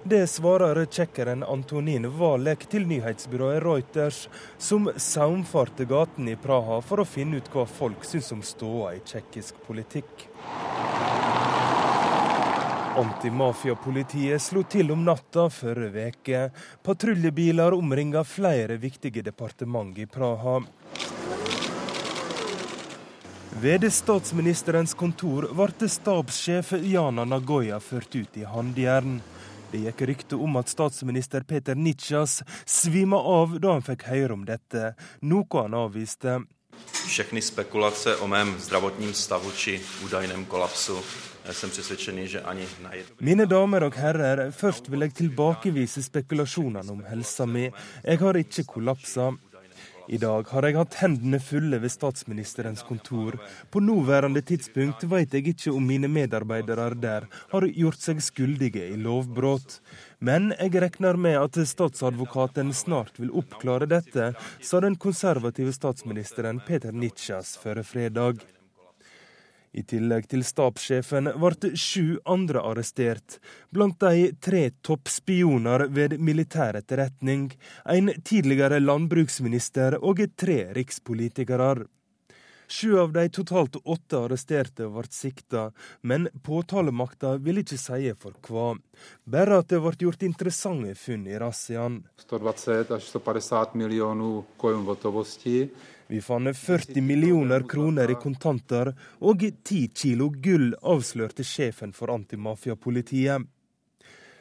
[0.02, 4.26] Det svarer tsjekkeren Antonin Valek til nyhetsbyrået Reuters,
[4.58, 9.06] som saumfarte gatene i Praha for å finne ut hva folk syns om ståa i
[9.06, 10.26] tsjekkisk politikk.
[13.00, 16.40] Antimafiapolitiet slo til om natta forrige veke.
[16.84, 20.58] Patruljebiler omringa flere viktige departement i Praha.
[23.64, 29.22] Ved statsministerens kontor ble stabssjef Jana Nagoya ført ut i handjern.
[29.72, 34.44] Det gikk rykte om at statsminister Peter Nitsjas svima av da han fikk høre om
[34.44, 36.42] dette, noe han avviste.
[37.08, 41.02] Všechny spekulace o mém zdravotním stavu či údajném kolapsu
[43.20, 47.70] mine damer og herrer, først vil jeg tilbakevise spekulasjonene om helsa mi.
[48.04, 49.32] Jeg har ikke kollapsa.
[50.10, 53.38] I dag har jeg hatt hendene fulle ved statsministerens kontor.
[53.70, 58.98] På nåværende tidspunkt vet jeg ikke om mine medarbeidere der har gjort seg skyldige i
[58.98, 59.78] lovbrudd.
[60.20, 66.92] Men jeg regner med at statsadvokaten snart vil oppklare dette, sa den konservative statsministeren Peter
[66.92, 68.44] Nitsjas før fredag.
[69.72, 73.38] I tillegg til stabssjefen ble sju andre arrestert,
[73.70, 77.52] blant de tre toppspioner ved militær etterretning,
[77.86, 81.86] en tidligere landbruksminister og tre rikspolitikere.
[82.70, 88.78] Sju av de totalt åtte arresterte ble sikta, men påtalemakta vil ikke si for hva.
[89.26, 92.04] Bare at det ble gjort interessante funn i razziaen.
[92.30, 94.44] 120 150 millioner
[96.10, 98.90] vi fant 40 millioner kroner i kontanter
[99.22, 103.46] og 10 kilo gull, avslørte sjefen for antimafiapolitiet.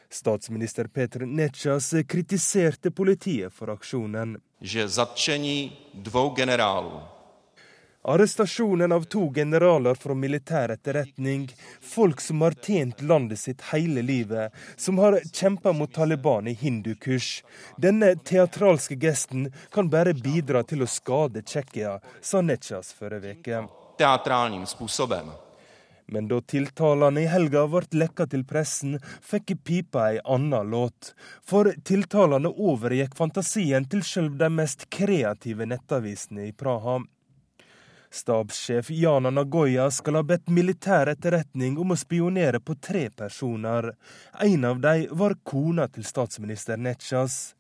[0.09, 4.39] Statsminister Petr Nechas kritiserte politiet for aksjonen.
[4.61, 7.18] Že zatčení dvou generálů
[8.03, 11.49] Arrestasjonen av to generaler fra militær etterretning,
[11.81, 17.43] folk som har tjent landet sitt hele livet, som har kjempa mot Taliban i hindukurs.
[17.77, 23.67] Denne teatralske gesten kan bare bidra til å skade Tsjekkia, sa Netsjas forrige uke.
[26.07, 31.13] Men da tiltalene i helga ble lekka til pressen, fikk pipa ei anna låt.
[31.43, 37.01] For tiltalene overgikk fantasien til sjøl de mest kreative nettavisene i Praha.
[38.11, 43.93] Stabssjef Jana Nagoya skal ha bedt militær etterretning om å spionere på tre personer.
[44.45, 47.55] En av dem var kona til statsminister Netsjas.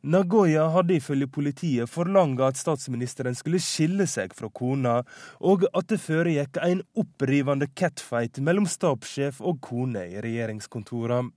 [0.00, 5.02] Nagoya hadde ifølge politiet forlanga at statsministeren skulle skille seg fra kona,
[5.44, 11.34] og at det foregikk en opprivende catfight mellom stabssjef og kone i regjeringskontorene.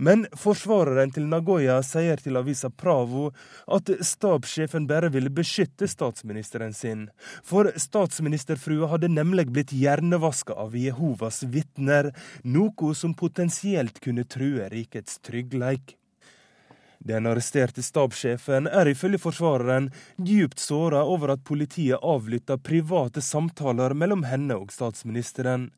[0.00, 3.26] Men forsvareren til Nagoya sier til avisa Pravo
[3.68, 7.04] at stabssjefen bare ville beskytte statsministeren sin.
[7.44, 12.14] For statsministerfrua hadde nemlig blitt hjernevaska av Jehovas vitner,
[12.48, 15.99] noe som potensielt kunne true rikets tryggleik.
[17.00, 19.86] Den arresterte stabssjefen er ifølge forsvareren
[20.20, 25.70] djupt såra over at politiet avlytta private samtaler mellom henne og statsministeren.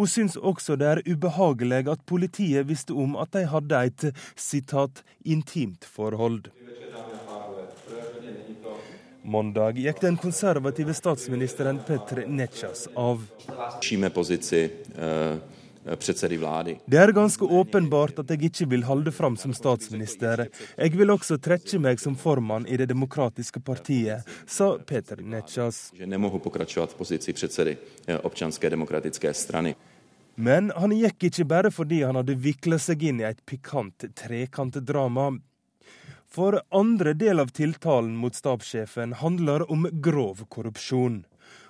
[0.00, 4.08] Hun syns også det er ubehagelig at politiet visste om at de hadde et
[4.40, 6.48] sitat, intimt forhold.
[9.20, 13.20] Mandag gikk den konservative statsministeren Petr Nechas av.
[15.86, 16.76] Eh, předsedy vlády.
[16.86, 20.48] Det er ganske åpenbart at jeg ikke vil holde fram som statsminister.
[20.76, 25.92] Jeg vil også trekke meg som formann i Det demokratiske partiet, sa Peter Nečas.
[28.06, 29.74] Eh, občanské demokratické strany.
[30.34, 35.40] Men han gikk ikke bare fordi han hadde vikla seg inn i et pikant trekantdrama.
[36.28, 41.24] For andre del av tiltalen mot stabssjefen handler om grov korrupsjon.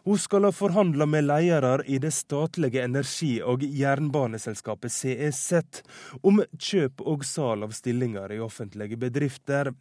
[0.05, 5.83] Hun skal ha forhandla med ledere i det statlige energi- og jernbaneselskapet CEZ
[6.23, 9.75] om kjøp og salg av stillinger i offentlige bedrifter.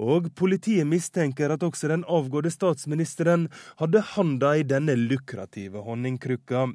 [0.00, 3.48] Og politiet mistenker at også den avgåtte statsministeren
[3.82, 6.68] hadde handa i denne lukrative honningkrukka.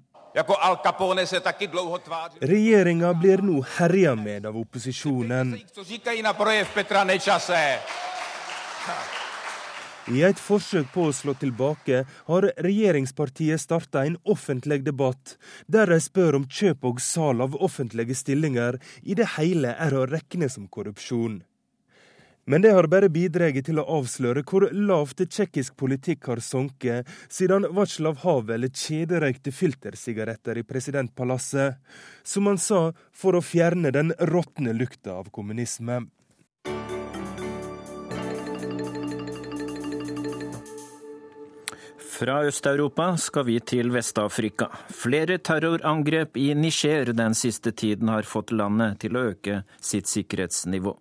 [2.42, 5.56] Regjeringa blir nå herja med av opposisjonen.
[10.06, 15.34] I et forsøk på å slå tilbake har regjeringspartiet starta en offentlig debatt,
[15.66, 20.06] der de spør om kjøp og salg av offentlige stillinger i det hele er å
[20.06, 21.40] regne som korrupsjon.
[22.46, 27.66] Men det har bare bidratt til å avsløre hvor lavt tsjekkisk politikk har sunket siden
[27.74, 31.82] Václav Havel kjederøykte filtersigaretter i presidentpalasset,
[32.22, 36.04] som han sa for å fjerne den råtne lukta av kommunisme.
[42.16, 44.70] Fra Øst-Europa skal vi til Vest-Afrika.
[44.88, 50.94] Flere terrorangrep i Niger den siste tiden har fått landet til å øke sitt sikkerhetsnivå.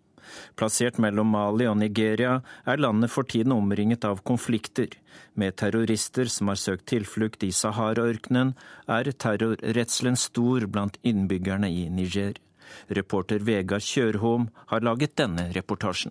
[0.59, 4.89] Plassert mellom Mali og Nigeria er landet for tiden omringet av konflikter.
[5.39, 8.57] Med terrorister som har søkt tilflukt i Sahara-ørkenen,
[8.91, 12.43] er terrorredselen stor blant innbyggerne i Niger.
[12.91, 16.11] Reporter Vegard Kjørholm har laget denne reportasjen.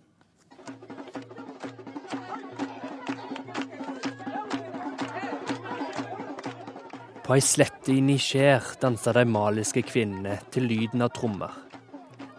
[7.24, 11.54] På ei slette i Niger danser de maliske kvinnene til lyden av trommer.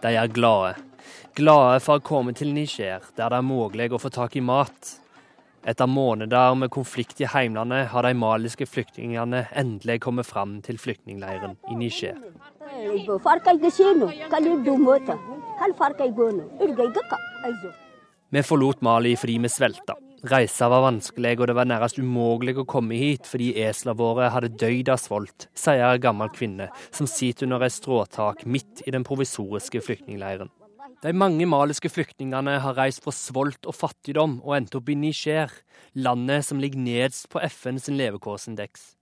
[0.03, 0.75] De er glade.
[1.33, 4.91] Glade for å komme til Niger, der det er mulig å få tak i mat.
[5.65, 11.57] Etter måneder med konflikt i heimlandet har de maliske flyktningene endelig kommet fram til flyktningleiren
[11.73, 12.21] i Niger.
[18.29, 19.97] Vi forlot Mali fordi vi svelta.
[20.25, 24.55] Reisa var vanskelig, og det var nærmest umulig å komme hit fordi eslene våre hadde
[24.57, 29.03] døyd av svolt, sier ei gammel kvinne som sitter under et stråtak midt i den
[29.05, 30.49] provisoriske flyktningleiren.
[31.03, 35.51] De mange maliske flyktningene har reist fra svolt og fattigdom og endt opp i Niger,
[35.93, 38.95] landet som ligger nedst på FN sin levekårsindeks.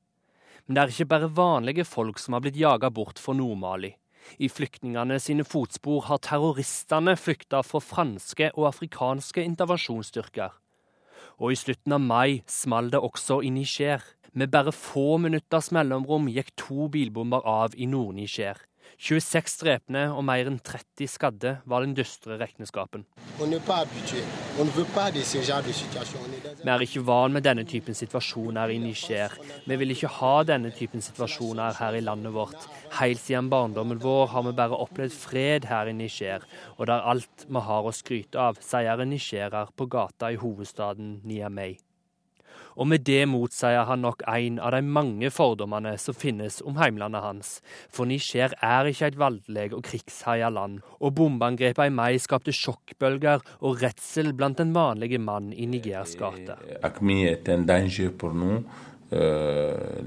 [0.66, 3.94] Men det er ikke bare vanlige folk som har blitt jaga bort fra Nord-Mali.
[4.44, 10.60] I flyktningene sine fotspor har terroristene flykta fra franske og afrikanske intervensjonsstyrker
[11.40, 14.04] og i slutten av mai small det også i Niger.
[14.34, 18.58] Med bare få minutters mellomrom gikk to bilbomber av i Nord-Niger.
[19.04, 23.04] 26 drepne og mer enn 30 skadde var den dystre regneskapen.
[23.36, 23.44] Vi
[26.72, 29.36] er ikke vant med denne typen situasjoner i Niger.
[29.68, 32.70] Vi vil ikke ha denne typen situasjoner her i landet vårt.
[33.02, 37.10] Helt siden barndommen vår har vi bare opplevd fred her i Niger, og det er
[37.14, 41.76] alt vi har å skryte av, sier en nigerer på gata i hovedstaden Niamey
[42.76, 47.24] og med det motsier han nok en av de mange fordommene som finnes om heimlandet
[47.24, 47.52] hans.
[47.94, 53.44] For Niger er ikke et voldelig og krigsherja land, og bombeangrepene i mai skapte sjokkbølger
[53.62, 56.62] og redsel blant den vanlige mann i Nigers gater.
[56.84, 58.64] Akmi er en danger for nous.
[59.14, 60.02] Euh,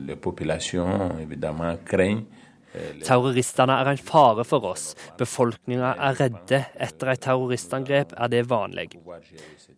[3.07, 4.91] Terroristene er en fare for oss.
[5.21, 6.63] Befolkninga er redde.
[6.83, 8.91] Etter et terroristangrep er det vanlig.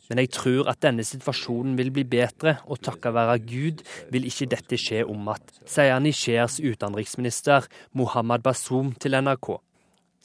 [0.09, 4.51] Men jeg tror at denne situasjonen vil bli bedre, og takket være Gud vil ikke
[4.55, 9.59] dette skje om igjen, sier Nigers utenriksminister Mohammed Bazoum til NRK.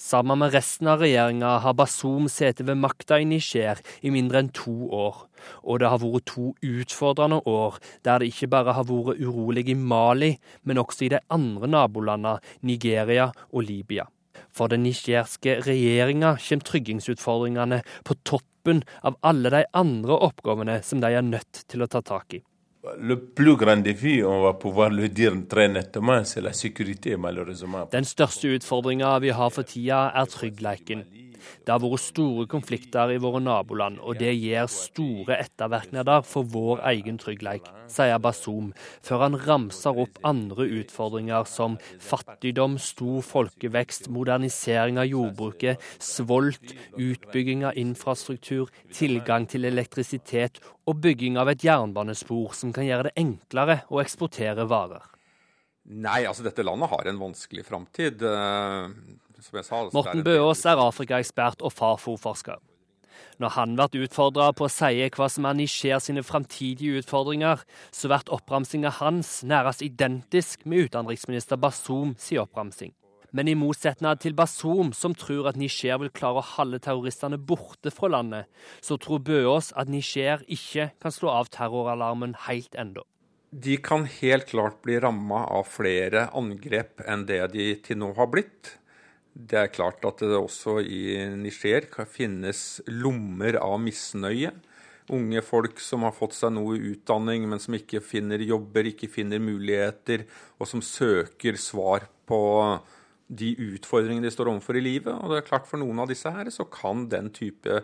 [0.03, 4.49] Sammen med resten av regjeringa har Bazoum sittet ved makta i Niger i mindre enn
[4.51, 5.21] to år.
[5.63, 9.77] Og det har vært to utfordrende år, der det ikke bare har vært urolig i
[9.79, 10.33] Mali,
[10.67, 12.35] men også i de andre nabolandene
[12.67, 14.09] Nigeria og Libya.
[14.51, 21.15] For den nigerske regjeringa kommer tryggingsutfordringene på toppen av alle de andre oppgavene som de
[21.15, 22.43] er nødt til å ta tak i.
[22.97, 27.87] Le plus grand défi, on va pouvoir le dire très nettement, c'est la sécurité, malheureusement.
[27.91, 31.05] Den største utfordringa vi har for tida, er tryggheten.
[31.65, 36.83] Det har vært store konflikter i våre naboland, og det gir store ettervirkninger for vår
[36.93, 38.71] egen trygghet, sier Bazoum,
[39.05, 47.65] før han ramser opp andre utfordringer som fattigdom, stor folkevekst, modernisering av jordbruket, svolt, utbygging
[47.69, 53.81] av infrastruktur, tilgang til elektrisitet og bygging av et jernbanespor som kan gjøre det enklere
[53.89, 55.09] å eksportere varer.
[55.83, 58.21] Nei, altså dette landet har en vanskelig framtid.
[59.51, 62.61] Eh, Morten Bøås er Afrikaekspert og Fafo-forsker.
[63.41, 68.11] Når han blir utfordra på å si hva som er Niger sine framtidige utfordringer, så
[68.11, 72.93] blir oppramsinga hans nærmest identisk med utenriksminister Bazoum sin oppramsing.
[73.33, 77.89] Men i motsetning til Bazoum, som tror at Niger vil klare å holde terroristene borte
[77.89, 78.45] fra landet,
[78.79, 83.01] så tror Bøås at Niger ikke kan slå av terroralarmen helt ennå.
[83.53, 88.29] De kan helt klart bli ramma av flere angrep enn det de til nå har
[88.33, 88.77] blitt.
[89.33, 94.51] Det er klart at det også i Niger finnes lommer av misnøye.
[95.11, 99.41] Unge folk som har fått seg noe utdanning, men som ikke finner jobber, ikke finner
[99.43, 100.27] muligheter,
[100.61, 102.39] og som søker svar på
[103.27, 105.11] de utfordringene de står overfor i livet.
[105.17, 107.81] Og det er klart For noen av disse her så kan den type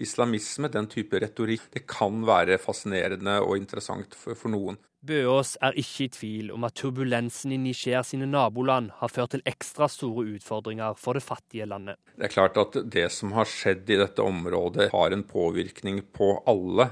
[0.00, 4.78] islamisme, den type retorikk, det kan være fascinerende og interessant for, for noen.
[5.00, 9.44] Bøås er ikke i tvil om at turbulensen i Niger sine naboland har ført til
[9.48, 11.96] ekstra store utfordringer for det fattige landet.
[12.18, 16.34] Det er klart at det som har skjedd i dette området, har en påvirkning på
[16.50, 16.90] alle.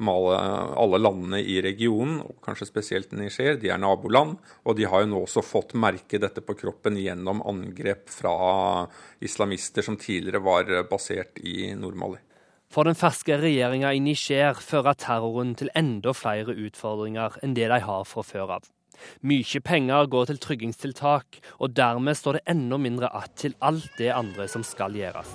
[0.00, 4.36] Alle landene i regionen, og kanskje spesielt Niger, de er naboland.
[4.68, 8.86] Og de har jo nå også fått merke dette på kroppen gjennom angrep fra
[9.20, 12.20] islamister som tidligere var basert i Nord-Mali.
[12.70, 17.78] For den ferske regjeringa i Niger fører terroren til enda flere utfordringer enn det de
[17.82, 18.68] har fra før av.
[19.26, 24.10] Mye penger går til tryggingstiltak, og dermed står det enda mindre att til alt det
[24.10, 25.34] andre som skal gjøres.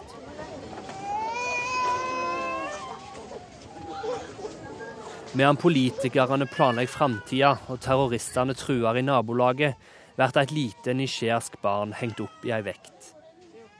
[5.33, 9.75] Medan politikerne planlegger framtida og terroristene truer i nabolaget,
[10.15, 12.94] blir et lite nigersk barn hengt opp i ei vekt.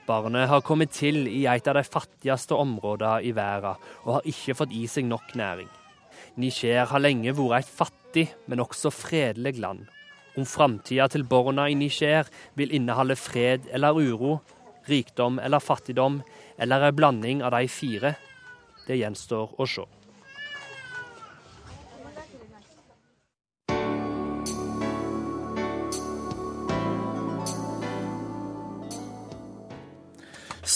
[0.06, 4.54] Barnet har kommet til i et av de fattigste områdene i verden, og har ikke
[4.54, 5.68] fått i seg nok næring.
[6.38, 9.82] Niger har lenge vært et fattig, men også fredelig land.
[10.38, 14.38] Om framtida til barna i Niger vil inneholde fred eller uro,
[14.86, 16.20] rikdom eller fattigdom,
[16.58, 18.14] eller en blanding av de fire,
[18.86, 19.88] det gjenstår å se.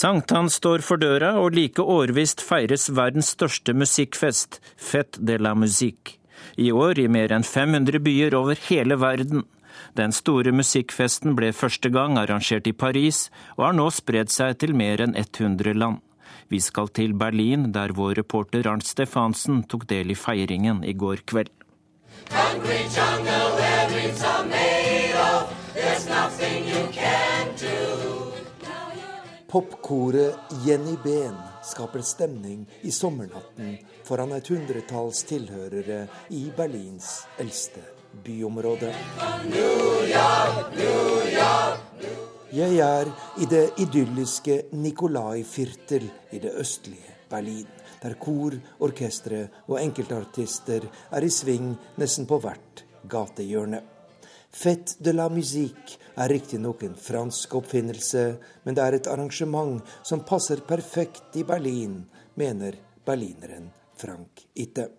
[0.01, 6.17] Sankthans står for døra, og like årvisst feires verdens største musikkfest, Fête de la Musique.
[6.57, 9.43] I år i mer enn 500 byer over hele verden.
[9.93, 13.27] Den store musikkfesten ble første gang arrangert i Paris,
[13.59, 16.01] og har nå spredd seg til mer enn 100 land.
[16.49, 21.21] Vi skal til Berlin, der vår reporter Arnt Stefansen tok del i feiringen i går
[21.29, 21.53] kveld.
[22.31, 23.53] Jungle
[25.21, 28.10] of, nothing you can do.
[29.51, 30.35] Popkoret
[30.65, 33.73] Jenny Ben skaper stemning i sommernatten
[34.07, 37.83] foran et hundretalls tilhørere i Berlins eldste
[38.23, 38.93] byområde.
[42.55, 43.11] Jeg er
[43.43, 47.67] i det idylliske Nikolai Firtel i det østlige Berlin,
[47.99, 53.83] der kor, orkestre og enkeltartister er i sving nesten på hvert gatehjørne.
[54.51, 58.23] Fête de la musique er riktignok en fransk oppfinnelse,
[58.63, 62.01] men det er et arrangement som passer perfekt i Berlin,
[62.35, 64.89] mener berlineren Frank Itte.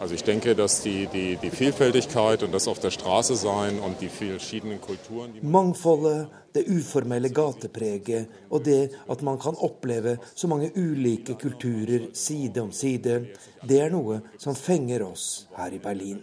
[0.00, 4.00] Also ich denke, dass die, die, die Vielfältigkeit und das auf der Straße sein und
[4.00, 10.70] die verschiedenen Kulturen Mangfoldet, det uformelle gatepreget og det at man kan oppleve så mange
[10.76, 13.26] ulike kulturer side om side,
[13.62, 16.22] det er noe som fenger oss her i Berlin.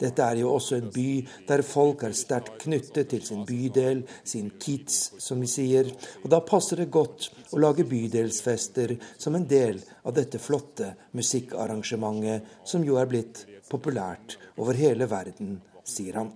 [0.00, 1.08] Dette er jo også en by
[1.48, 5.90] der folk er sterkt knyttet til sin bydel, sin kids, som vi sier.
[6.24, 12.46] Og da passer det godt å lage bydelsfester som en del av dette flotte musikkarrangementet,
[12.64, 16.32] som jo er blitt populært over hele verden, sier han.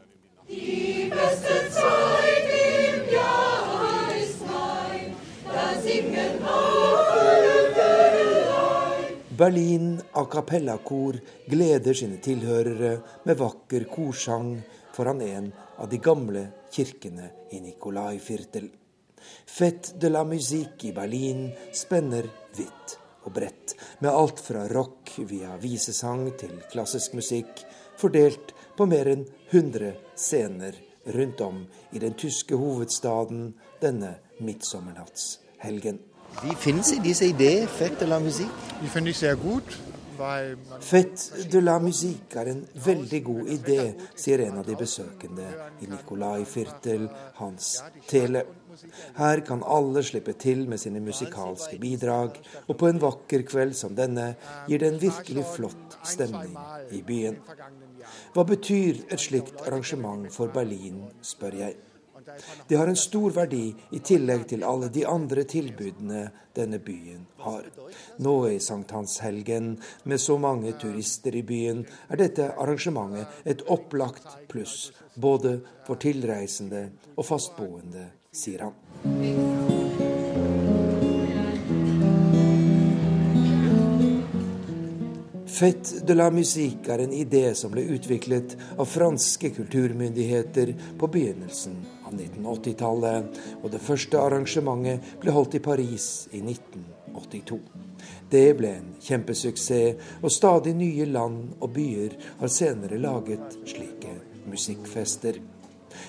[0.49, 3.74] Die beste Zeit im
[9.37, 11.17] Berlin a cappella-kor
[11.51, 12.93] gleder sine tilhørere
[13.27, 14.53] med vakker korsang
[14.95, 15.49] foran en
[15.83, 18.69] av de gamle kirkene i Nikolai-Firtel.
[19.47, 25.59] Fête de la musique i Berlin spenner vidt og bredt, med alt fra rock via
[25.59, 27.67] visesang til klassisk musikk,
[27.99, 30.79] fordelt på mer enn 100 scener
[31.19, 33.49] rundt om i den tyske hovedstaden
[33.83, 36.05] denne midtsommernattshelgen.
[36.43, 38.51] Wie finden Sie diese Idee, Fête de la Musique?
[38.83, 39.65] Die finde ich sehr gut.
[40.81, 45.47] Fête de la musique er en veldig god idé, sier en av de besøkende
[45.83, 47.09] i Nikolai Firtel,
[47.41, 48.45] Hans Tele.
[49.17, 53.97] Her kan alle slippe til med sine musikalske bidrag, og på en vakker kveld som
[53.99, 54.35] denne
[54.69, 56.55] gir det en virkelig flott stemning
[56.95, 57.41] i byen.
[58.35, 61.77] Hva betyr et slikt arrangement for Berlin, spør jeg.
[62.69, 66.25] Det har en stor verdi i tillegg til alle de andre tilbudene
[66.57, 67.67] denne byen har.
[68.25, 74.93] Nå i sankthanshelgen, med så mange turister i byen, er dette arrangementet et opplagt pluss,
[75.15, 79.85] både for tilreisende og fastboende, sier han.
[85.55, 91.77] Fête de la musique er en idé som ble utviklet av franske kulturmyndigheter på begynnelsen
[92.05, 97.59] av 1980-tallet, og det første arrangementet ble holdt i Paris i 1982.
[98.31, 104.15] Det ble en kjempesuksess, og stadig nye land og byer har senere laget slike
[104.51, 105.41] musikkfester.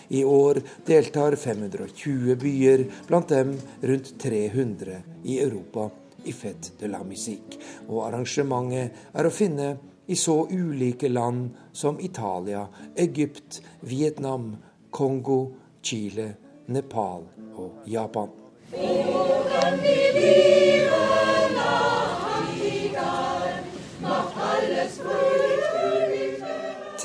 [0.09, 5.89] I år deltar 520 byer, blant dem rundt 300 i Europa
[6.25, 9.75] i Fête de la Musique, og arrangementet er å finne
[10.05, 12.65] i så ulike land som Italia,
[12.95, 14.55] Egypt, Vietnam,
[14.89, 15.39] Kongo,
[15.85, 16.31] Chile,
[16.73, 17.27] Nepal
[17.61, 18.31] og Japan.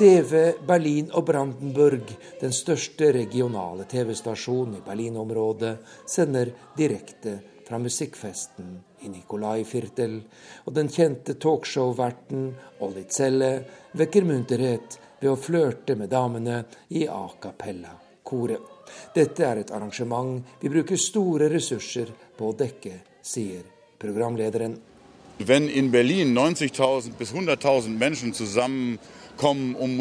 [0.01, 2.09] TV Berlin og Brandenburg,
[2.41, 5.75] den største regionale TV-stasjonen i Berlin-området,
[6.09, 8.73] sender direkte fra musikkfesten
[9.05, 10.17] i Nikolai Firtel,
[10.65, 12.49] og den kjente talkshow-verten
[12.81, 13.53] Olli Zelle
[13.93, 16.63] vekker munterhet ved å flørte med damene
[16.97, 18.70] i A cappella-koret.
[19.15, 23.65] Dette er et arrangement vi bruker store ressurser på å dekke, sier
[24.01, 24.77] programlederen.
[25.41, 29.11] Wenn in Berlin 90.000 bis 100.000 Menschen zusammenkommen,
[29.41, 29.97] um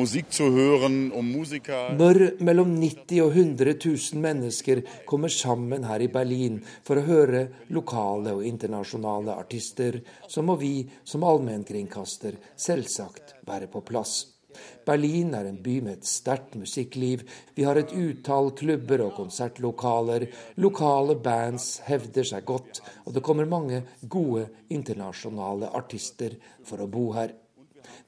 [1.97, 7.47] Når mellom 90 og 100 000 mennesker kommer sammen her i Berlin for å høre
[7.70, 14.39] lokale og internasjonale artister, så må vi som allmennkringkaster selvsagt være på plass.
[14.86, 17.24] Berlin er en by med et sterkt musikkliv.
[17.57, 20.28] Vi har et utall klubber og konsertlokaler.
[20.61, 27.11] Lokale bands hevder seg godt, og det kommer mange gode internasjonale artister for å bo
[27.16, 27.34] her.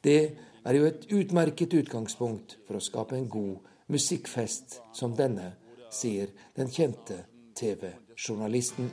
[0.03, 0.21] Det
[0.65, 3.59] er jo et utmerket utgangspunkt for å skape en god
[3.93, 5.53] musikkfest som denne,
[5.93, 7.25] sier den kjente
[7.59, 8.91] TV-journalisten.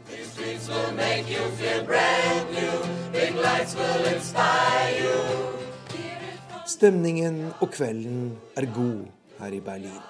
[6.69, 8.27] Stemningen og kvelden
[8.59, 9.07] er god
[9.39, 10.01] her i Berlin.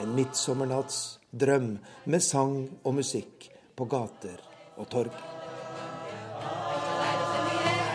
[0.00, 1.74] En midtsommernatts drøm
[2.08, 4.40] med sang og musikk på gater
[4.78, 5.12] og torg.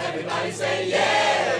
[0.05, 1.52] Everybody say yeah.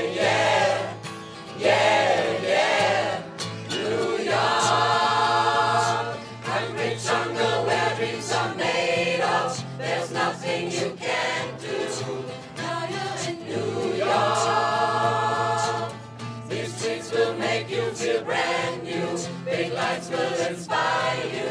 [20.09, 21.47] Big will inspire you.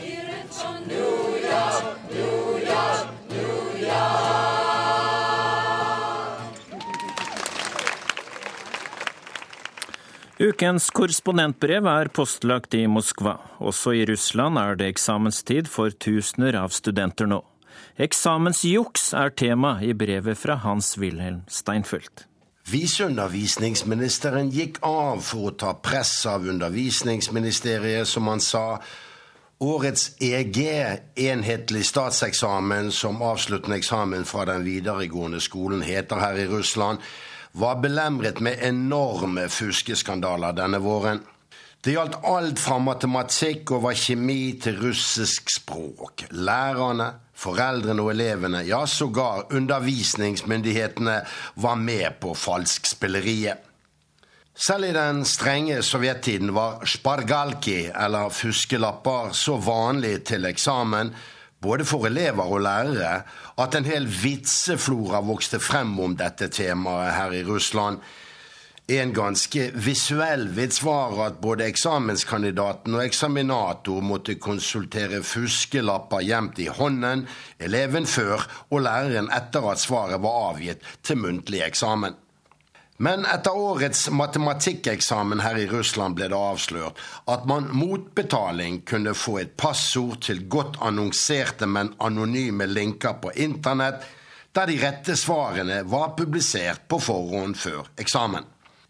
[0.00, 4.26] Hear it from New York, New York, New York.
[10.38, 13.38] Ukens korrespondentbrev er postlagt i Moskva.
[13.58, 17.42] Også i Russland er det eksamenstid for tusener av studenter nå.
[17.96, 22.24] Eksamensjuks er tema i brevet fra Hans-Wilhelm Steinfeld.
[22.66, 28.80] Viseundervisningsministeren gikk av for å ta press av undervisningsministeriet, som han sa.
[29.62, 30.58] Årets EG,
[31.14, 36.98] enhetlig statseksamen, som avsluttende eksamen fra den videregående skolen heter her i Russland,
[37.56, 41.22] var belemret med enorme fuskeskandaler denne våren.
[41.86, 46.24] Det gjaldt alt fra matematikk over kjemi til russisk språk.
[46.34, 51.14] Lærerne, foreldrene og elevene, ja sågar undervisningsmyndighetene
[51.62, 53.62] var med på falskspilleriet.
[54.50, 61.14] Selv i den strenge sovjettiden var spargalki, eller fuskelapper, så vanlig til eksamen
[61.62, 63.22] både for elever og lærere,
[63.62, 68.02] at en hel vitseflora vokste frem om dette temaet her i Russland.
[68.88, 76.68] En ganske visuell vits var at både eksamenskandidaten og eksaminator måtte konsultere fuskelapper gjemt i
[76.70, 77.24] hånden,
[77.58, 82.14] eleven før og læreren etter at svaret var avgitt til muntlig eksamen.
[83.02, 89.18] Men etter årets matematikkeksamen her i Russland ble det avslørt at man mot betaling kunne
[89.18, 94.06] få et passord til godt annonserte, men anonyme linker på internett,
[94.54, 98.46] der de rette svarene var publisert på forhånd før eksamen.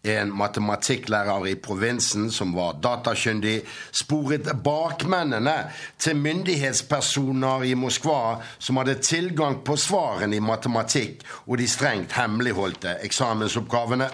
[0.07, 3.57] En matematikklærer i provinsen som var datakyndig,
[3.91, 5.55] sporet bakmennene
[5.99, 12.95] til myndighetspersoner i Moskva som hadde tilgang på svarene i matematikk og de strengt hemmeligholdte
[13.03, 14.07] eksamensoppgavene.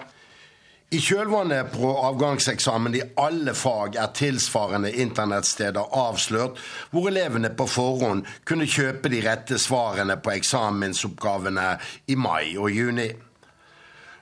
[0.94, 6.60] I kjølvannet på avgangseksamen i alle fag er tilsvarende internettsteder avslørt,
[6.92, 11.70] hvor elevene på forhånd kunne kjøpe de rette svarene på eksamensoppgavene
[12.06, 13.08] i mai og juni.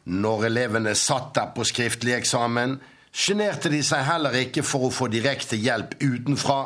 [0.05, 2.81] Når elevene satt der på skriftlig eksamen,
[3.13, 6.65] sjenerte de seg heller ikke for å få direkte hjelp utenfra.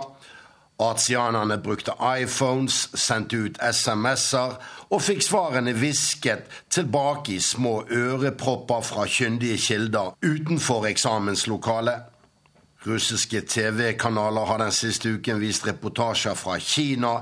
[0.80, 4.58] Artianerne brukte iPhones, sendte ut SMS-er
[4.92, 12.12] og fikk svarene hvisket tilbake i små ørepropper fra kyndige kilder utenfor eksamenslokalet.
[12.86, 17.18] Russiske TV-kanaler har den siste uken vist reportasjer fra Kina,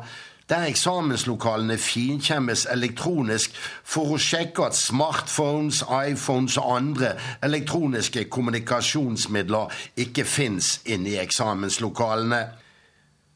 [0.49, 9.73] der eksamenslokalene finkjemmes elektronisk for å sjekke at smartphones, iPhones og andre elektroniske kommunikasjonsmidler
[10.05, 12.43] ikke fins inne i eksamenslokalene.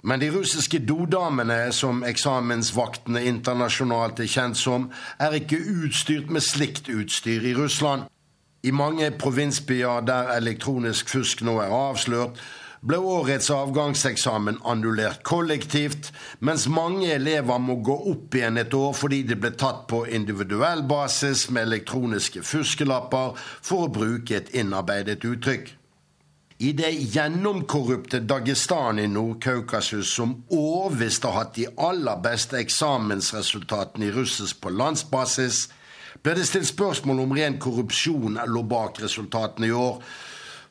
[0.03, 4.87] Men de russiske dodamene, som eksamensvaktene internasjonalt er kjent som,
[5.19, 8.07] er ikke utstyrt med slikt utstyr i Russland.
[8.63, 12.39] I mange provinsbyer der elektronisk fusk nå er avslørt,
[12.81, 19.23] ble årets avgangseksamen annullert kollektivt, mens mange elever må gå opp igjen et år fordi
[19.27, 25.75] de ble tatt på individuell basis med elektroniske fuskelapper, for å bruke et innarbeidet uttrykk.
[26.59, 34.15] I det gjennomkorrupte Dagestan i Nord-Kaukasus, som årvisst har hatt de aller beste eksamensresultatene i
[34.15, 35.69] russisk på landsbasis,
[36.23, 40.03] ble det stilt spørsmål om ren korrupsjon lå bak resultatene i år,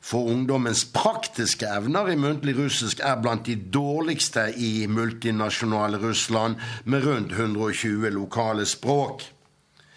[0.08, 7.04] for ungdommens praktiske evner i muntlig russisk er blant de dårligste i multinasjonale Russland, med
[7.04, 9.26] rundt 120 lokale språk.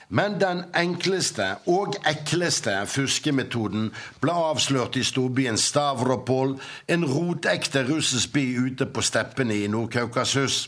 [0.09, 6.57] Men den enkleste og ekleste fuskemetoden ble avslørt i storbyen Stavropol,
[6.91, 10.65] en rotekte russisk by ute på steppene i Nord-Kaukasus.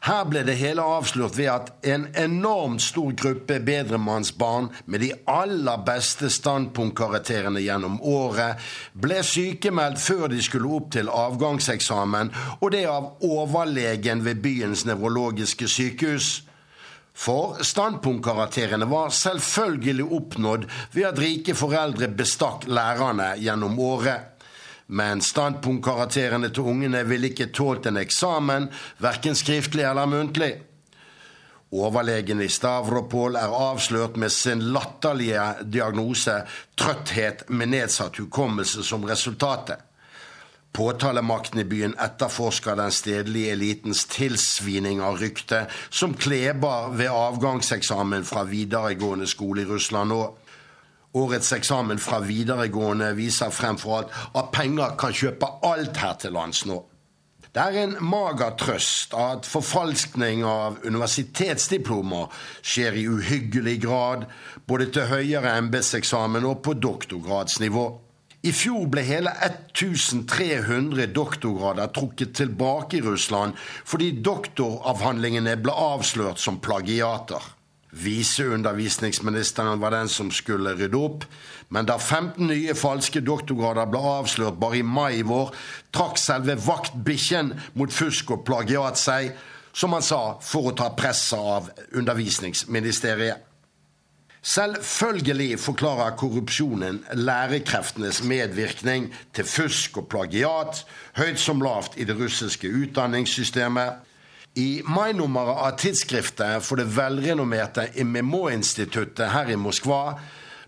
[0.00, 5.82] Her ble det hele avslørt ved at en enormt stor gruppe bedremannsbarn med de aller
[5.84, 8.64] beste standpunktkarakterene gjennom året
[8.96, 15.68] ble sykemeldt før de skulle opp til avgangseksamen, og det av overlegen ved byens nevrologiske
[15.68, 16.32] sykehus.
[17.12, 24.39] For standpunktkarakterene var selvfølgelig oppnådd ved at rike foreldre bestakk lærerne gjennom året.
[24.90, 28.66] Men standpunktkarakterene til ungene ville ikke tålt en eksamen,
[28.98, 30.50] verken skriftlig eller muntlig.
[31.70, 36.40] Overlegen i Stavropol er avslørt med sin latterlige diagnose
[36.74, 39.78] trøtthet med nedsatt hukommelse som resultatet.
[40.74, 48.44] Påtalemakten i byen etterforsker den stedlige elitens tilsvining av ryktet som kleber ved avgangseksamen fra
[48.50, 50.22] videregående skole i Russland nå.
[51.12, 56.62] Årets eksamen fra videregående viser fremfor alt at penger kan kjøpe alt her til lands
[56.70, 56.78] nå.
[57.50, 62.30] Det er en mager trøst at forfalskning av universitetsdiplomer
[62.62, 64.28] skjer i uhyggelig grad,
[64.70, 67.88] både til høyere embetseksamen og på doktorgradsnivå.
[68.46, 76.62] I fjor ble hele 1300 doktorgrader trukket tilbake i Russland fordi doktoravhandlingene ble avslørt som
[76.62, 77.42] plagiater.
[77.90, 81.26] Viseundervisningsministeren var den som skulle rydde opp.
[81.68, 85.52] Men da 15 nye falske doktorgrader ble avslørt bare i mai i vår,
[85.94, 89.34] trakk selve vaktbikkjen mot fusk og plagiat seg,
[89.72, 93.46] som han sa, for å ta presset av Undervisningsministeriet.
[94.40, 100.80] Selvfølgelig forklarer korrupsjonen lærekreftenes medvirkning til fusk og plagiat,
[101.18, 104.00] høyt som lavt i det russiske utdanningssystemet.
[104.60, 110.02] I mai-nummeret av tidsskriftet for det velrenommerte MMO-instituttet her i Moskva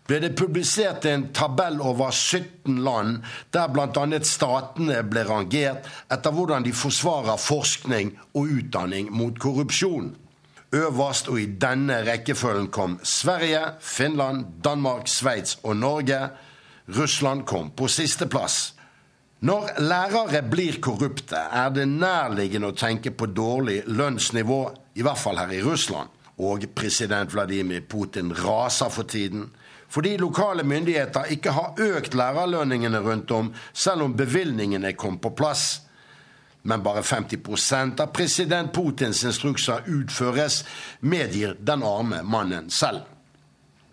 [0.08, 3.20] ble det publisert en tabell over 17 land
[3.54, 4.20] der bl.a.
[4.26, 10.12] statene ble rangert etter hvordan de forsvarer forskning og utdanning mot korrupsjon.
[10.72, 16.20] Øverst og i denne rekkefølgen kom Sverige, Finland, Danmark, Sveits og Norge.
[16.88, 18.72] Russland kom på sisteplass.
[19.42, 24.58] Når lærere blir korrupte, er det nærliggende å tenke på dårlig lønnsnivå,
[24.94, 26.12] i hvert fall her i Russland.
[26.38, 29.50] Og president Vladimir Putin raser for tiden
[29.92, 35.82] fordi lokale myndigheter ikke har økt lærerlønningene rundt om, selv om bevilgningene kom på plass.
[36.62, 40.62] Men bare 50% av president Putins instrukser utføres,
[41.00, 43.02] medgir den arme mannen selv.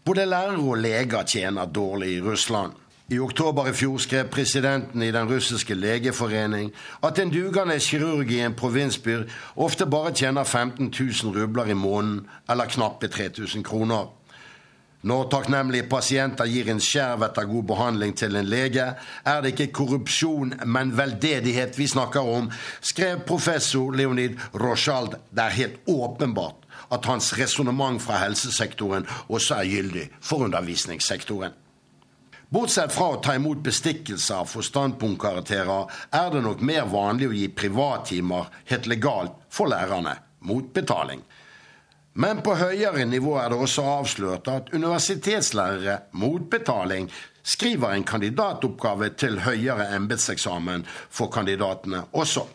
[0.05, 2.79] Både lærere og leger tjener dårlig i Russland.
[3.10, 6.68] I oktober i fjor skrev presidenten i den russiske legeforening
[7.03, 9.16] at en dugende kirurg i en provinsby
[9.55, 10.93] ofte bare tjener 15
[11.24, 14.12] 000 rubler i måneden, eller knappe 3000 kroner.
[15.01, 18.86] Når takknemlige pasienter gir en skjerv etter god behandling til en lege,
[19.26, 22.51] er det ikke korrupsjon, men veldedighet vi snakker om,
[22.82, 25.16] skrev professor Leonid Rochald.
[25.32, 31.57] Det er helt åpenbart at hans resonnement fra helsesektoren også er gyldig for undervisningssektoren.
[32.49, 37.43] Bortsett fra å ta imot bestikkelser for standpunktkarakterer, er det nok mer vanlig å gi
[37.53, 40.15] privattimer helt legalt for lærerne,
[40.49, 41.21] mot betaling.
[42.17, 47.05] Men på høyere nivå er det også avslørt at universitetslærere mot betaling
[47.45, 52.47] skriver en kandidatoppgave til høyere embetseksamen for kandidatene også.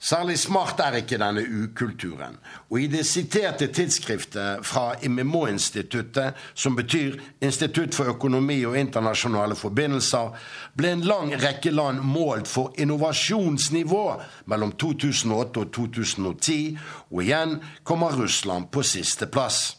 [0.00, 2.36] Særlig smart er ikke denne ukulturen.
[2.70, 10.30] Og i det siterte tidsskriftet fra IMMO-instituttet, som betyr Institutt for økonomi og internasjonale forbindelser,
[10.78, 14.04] ble en lang rekke land målt for innovasjonsnivå
[14.46, 16.78] mellom 2008 og 2010,
[17.10, 19.74] og igjen kommer Russland på siste plass.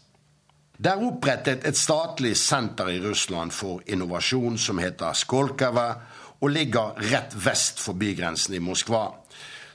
[0.80, 5.93] Det er opprettet et statlig senter i Russland for innovasjon som heter Skolkava,
[6.39, 9.09] og ligger rett vest for bygrensen i Moskva.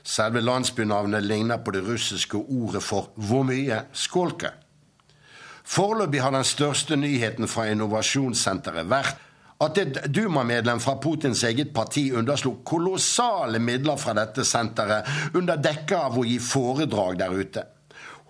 [0.05, 4.51] Selve landsbynavnet ligner på det russiske ordet for 'hvor mye', skolke.
[5.63, 9.15] Foreløpig har den største nyheten fra innovasjonssenteret vært
[9.61, 15.97] at et Duma-medlem fra Putins eget parti underslo kolossale midler fra dette senteret under dekke
[15.97, 17.63] av å gi foredrag der ute.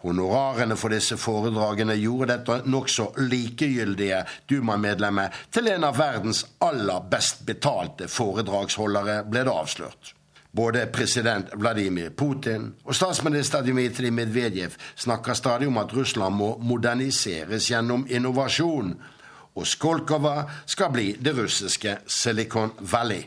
[0.06, 7.42] Honorarene for disse foredragene gjorde dette nokså likegyldige Duma-medlemmet til en av verdens aller best
[7.46, 10.14] betalte foredragsholdere, ble det avslørt.
[10.56, 17.68] Både president Vladimir Putin og statsminister Dmitrij Medvedev snakker stadig om at Russland må moderniseres
[17.68, 18.94] gjennom innovasjon,
[19.56, 23.26] og Skolkova skal bli det russiske Silicon Valley.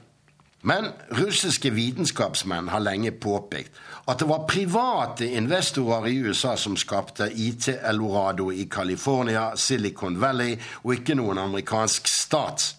[0.62, 3.76] Men russiske vitenskapsmenn har lenge påpekt
[4.08, 10.94] at det var private investorer i USA som skapte IT-Elorado i California, Silicon Valley, og
[10.96, 12.72] ikke noen amerikansk stat.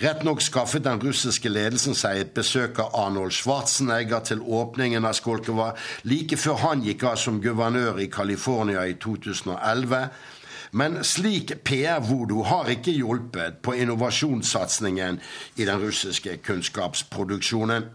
[0.00, 5.12] Rett nok skaffet den russiske ledelsen seg et besøk av Arnold Schwarzenegger til åpningen av
[5.18, 5.74] Skolkova
[6.08, 9.98] like før han gikk av som guvernør i California i 2011.
[10.80, 15.18] Men slik PR-vodo har ikke hjulpet på innovasjonssatsingen
[15.60, 17.90] i den russiske kunnskapsproduksjonen.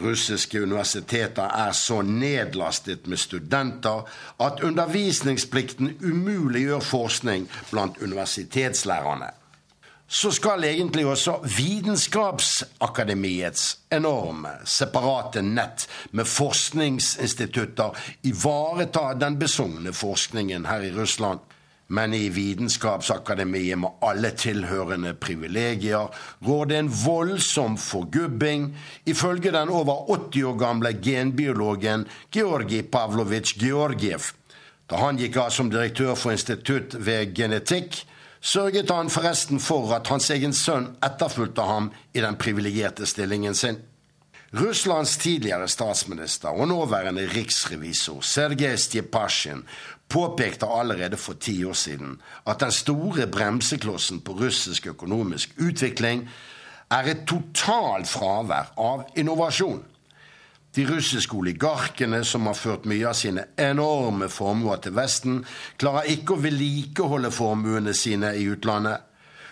[0.00, 4.08] Russiske universiteter er så nedlastet med studenter
[4.40, 9.34] at undervisningsplikten umuliggjør forskning blant universitetslærerne
[10.08, 17.92] så skal egentlig også Vitenskapsakademiets enorme, separate nett med forskningsinstitutter
[18.24, 21.38] ivareta den besugne forskningen her i Russland.
[21.88, 26.08] Men i Vitenskapsakademiet med alle tilhørende privilegier
[26.44, 34.20] går det en voldsom forgubbing, ifølge den over 80 år gamle genbiologen Georgi Pavlovitsj Georgiev.
[34.88, 38.04] Da han gikk av som direktør for institutt ved genetikk,
[38.40, 43.78] sørget han forresten for at hans egen sønn etterfulgte ham i den privilegerte stillingen sin.
[44.56, 49.64] Russlands tidligere statsminister og nåværende riksrevisor Sergej Stjepasjin
[50.08, 56.28] påpekte allerede for ti år siden at den store bremseklossen på russisk økonomisk utvikling
[56.90, 59.82] er et totalt fravær av innovasjon.
[60.76, 65.42] De russiske oligarkene, som har ført mye av sine enorme formuer til Vesten,
[65.80, 69.04] klarer ikke å vedlikeholde formuene sine i utlandet.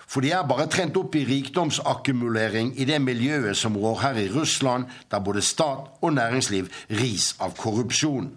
[0.06, 4.28] For de er bare trent opp i rikdomsakkumulering i det miljøet som rår her i
[4.30, 6.68] Russland, der både stat og næringsliv
[7.00, 8.28] ris av korrupsjon.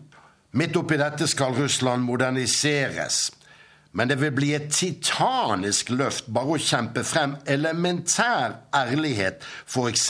[0.57, 3.27] Midt oppi dette skal Russland moderniseres.
[3.93, 10.09] Men det vil bli et titanisk løft bare å kjempe frem elementær ærlighet, f.eks.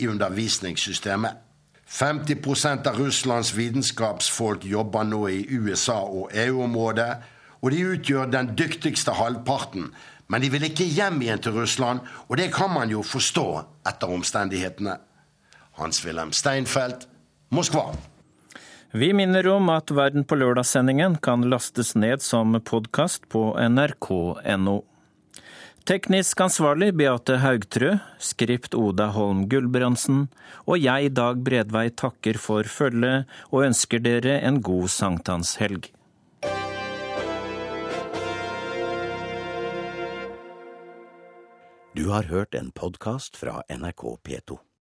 [0.00, 1.49] i undervisningssystemet.
[1.90, 7.10] 50% av Russlands vitenskapsfolk jobber nå i USA- og EU-området,
[7.60, 9.90] og de utgjør den dyktigste halvparten.
[10.30, 13.46] Men de vil ikke hjem igjen til Russland, og det kan man jo forstå
[13.90, 14.94] etter omstendighetene.
[15.80, 17.08] Hans-Wilhelm Steinfeld,
[17.50, 17.90] Moskva.
[18.92, 24.78] Vi minner om at Verden på lørdag-sendingen kan lastes ned som podkast på nrk.no.
[25.88, 30.26] Teknisk ansvarlig Beate Haugtrø, skript Oda Holm Gulbrandsen,
[30.68, 35.88] og jeg, Dag Bredvei, takker for følget og ønsker dere en god sankthanshelg.
[41.96, 44.60] Du har hørt en podkast fra NRK P2.